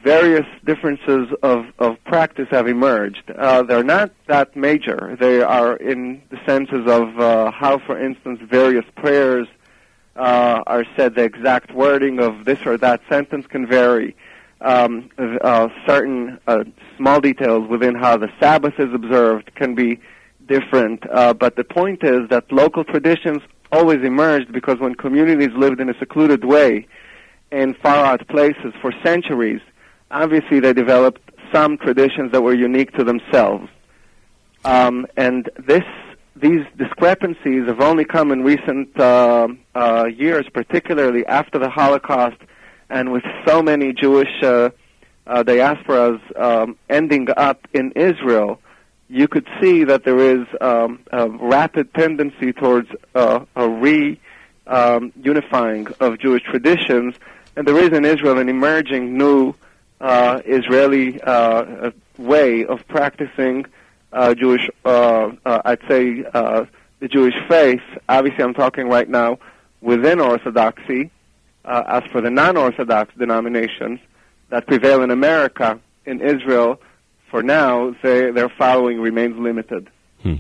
various 0.03 0.47
differences 0.65 1.29
of, 1.43 1.67
of 1.79 2.03
practice 2.05 2.49
have 2.51 2.67
emerged. 2.67 3.31
Uh, 3.37 3.63
they're 3.63 3.85
not 3.85 4.11
that 4.27 4.57
major. 4.57 5.17
They 5.21 5.43
are 5.43 5.77
in 5.77 6.23
the 6.31 6.39
senses 6.47 6.87
of 6.87 7.19
uh, 7.19 7.51
how, 7.51 7.79
for 7.79 7.99
instance, 7.99 8.41
various 8.43 8.85
prayers 8.97 9.47
uh, 10.17 10.63
are 10.67 10.85
said. 10.97 11.15
The 11.15 11.25
exact 11.25 11.73
wording 11.73 12.19
of 12.19 12.45
this 12.45 12.59
or 12.65 12.77
that 12.79 13.01
sentence 13.09 13.47
can 13.47 13.67
vary. 13.67 14.17
Um, 14.63 15.09
uh, 15.19 15.69
certain 15.87 16.39
uh, 16.47 16.65
small 16.99 17.21
details 17.21 17.69
within 17.69 17.95
how 17.95 18.19
the 18.19 18.29
Sabbath 18.39 18.75
is 18.79 18.93
observed 18.93 19.55
can 19.55 19.75
be 19.75 19.99
different. 20.47 21.03
Uh, 21.11 21.33
but 21.33 21.57
the 21.57 21.65
point 21.65 22.05
is 22.05 22.29
that 22.29 22.51
local 22.53 22.85
traditions 22.85 23.41
always 23.73 24.03
emerged 24.03 24.53
because 24.53 24.79
when 24.79 24.95
communities 24.95 25.51
lived 25.57 25.81
in 25.81 25.89
a 25.89 25.99
secluded 25.99 26.45
way 26.45 26.87
in 27.53 27.73
far 27.75 28.05
out 28.05 28.27
places 28.29 28.75
for 28.83 28.93
centuries, 29.03 29.61
obviously 30.11 30.61
they 30.61 30.73
developed 30.73 31.21
some 31.53 31.79
traditions 31.79 32.33
that 32.33 32.43
were 32.43 32.55
unique 32.55 32.93
to 32.93 33.05
themselves. 33.05 33.69
Um, 34.65 35.07
and 35.17 35.49
this, 35.59 35.85
these 36.37 36.65
discrepancies 36.77 37.67
have 37.67 37.81
only 37.81 38.05
come 38.05 38.31
in 38.31 38.43
recent 38.43 38.99
uh, 38.99 39.49
uh, 39.75 40.05
years, 40.05 40.47
particularly 40.53 41.25
after 41.27 41.59
the 41.59 41.71
Holocaust, 41.71 42.37
and 42.89 43.13
with 43.13 43.25
so 43.47 43.63
many 43.63 43.93
Jewish 43.93 44.43
uh, 44.43 44.71
uh 45.27 45.45
diasporas 45.45 46.21
um, 46.41 46.77
ending 46.89 47.29
up 47.37 47.69
in 47.73 47.93
Israel. 47.93 48.61
You 49.09 49.29
could 49.29 49.47
see 49.61 49.85
that 49.85 50.05
there 50.05 50.19
is 50.19 50.47
um, 50.61 51.01
a 51.11 51.29
rapid 51.29 51.93
tendency 51.95 52.53
towards 52.53 52.89
uh, 53.15 53.45
a 53.57 53.69
re 53.69 54.21
um, 54.67 55.13
of 56.01 56.19
Jewish 56.19 56.43
traditions, 56.45 57.15
and 57.57 57.67
there 57.67 57.79
is 57.79 57.91
in 57.91 58.05
Israel 58.05 58.39
an 58.39 58.49
emerging 58.49 59.19
new 59.19 59.55
Israeli 60.51 61.21
uh, 61.23 61.91
way 62.19 62.67
of 62.67 62.87
practicing 62.89 63.67
uh, 64.13 64.35
Jewish, 64.35 64.69
uh, 64.85 65.31
uh, 65.45 65.63
I'd 65.65 65.81
say, 65.89 66.25
uh, 66.35 66.65
the 67.01 67.09
Jewish 67.09 67.35
faith. 67.49 67.83
Obviously, 68.09 68.45
I'm 68.45 68.55
talking 68.55 68.89
right 68.89 69.09
now 69.09 69.39
within 69.81 70.21
Orthodoxy. 70.21 71.11
Uh, 71.63 71.83
as 71.87 72.11
for 72.11 72.23
the 72.23 72.31
non-Orthodox 72.31 73.15
denominations 73.19 74.01
that 74.49 74.67
prevail 74.67 75.03
in 75.03 75.11
America, 75.11 75.79
in 76.07 76.23
Israel, 76.23 76.81
for 77.31 77.43
now, 77.43 77.95
they, 78.03 78.31
their 78.31 78.49
following 78.49 78.99
remains 78.99 79.39
limited. 79.39 79.91
Hmm. 80.23 80.37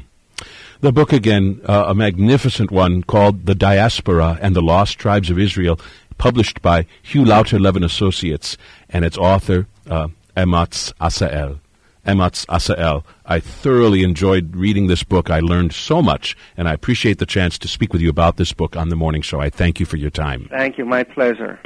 The 0.81 0.93
book 0.93 1.13
again, 1.13 1.61
uh, 1.67 1.85
a 1.89 1.95
magnificent 1.95 2.71
one 2.71 3.03
called 3.03 3.45
"The 3.45 3.55
Diaspora 3.55 4.39
and 4.41 4.57
the 4.57 4.63
Lost 4.63 4.99
Tribes 4.99 5.29
of 5.29 5.39
Israel," 5.39 5.79
published 6.21 6.61
by 6.61 6.87
Hugh 7.03 7.25
Lauter 7.25 7.59
Levin 7.59 7.83
Associates 7.83 8.59
and 8.91 9.07
its 9.07 9.17
author, 9.17 9.67
uh, 9.89 10.09
Amotz 10.37 10.93
Asa-El. 11.01 11.61
Amotz 12.07 12.45
Asa-El. 12.47 13.07
I 13.25 13.41
thoroughly 13.41 14.03
enjoyed 14.03 14.55
reading 14.55 14.87
this 14.87 15.03
book. 15.03 15.31
I 15.31 15.41
learned 15.41 15.73
so 15.73 16.03
much, 16.03 16.37
and 16.59 16.69
I 16.69 16.75
appreciate 16.75 17.19
the 17.19 17.27
chance 17.27 17.59
to 17.59 17.69
speak 17.69 17.95
with 17.95 18.03
you 18.03 18.11
about 18.11 18.37
this 18.37 18.53
book 18.53 18.77
on 18.77 18.91
the 18.91 18.97
morning 18.97 19.23
show. 19.23 19.41
I 19.41 19.49
thank 19.49 19.81
you 19.81 19.87
for 19.87 19.97
your 19.97 20.11
time. 20.11 20.47
Thank 20.51 20.77
you. 20.77 20.85
My 20.85 21.05
pleasure. 21.05 21.59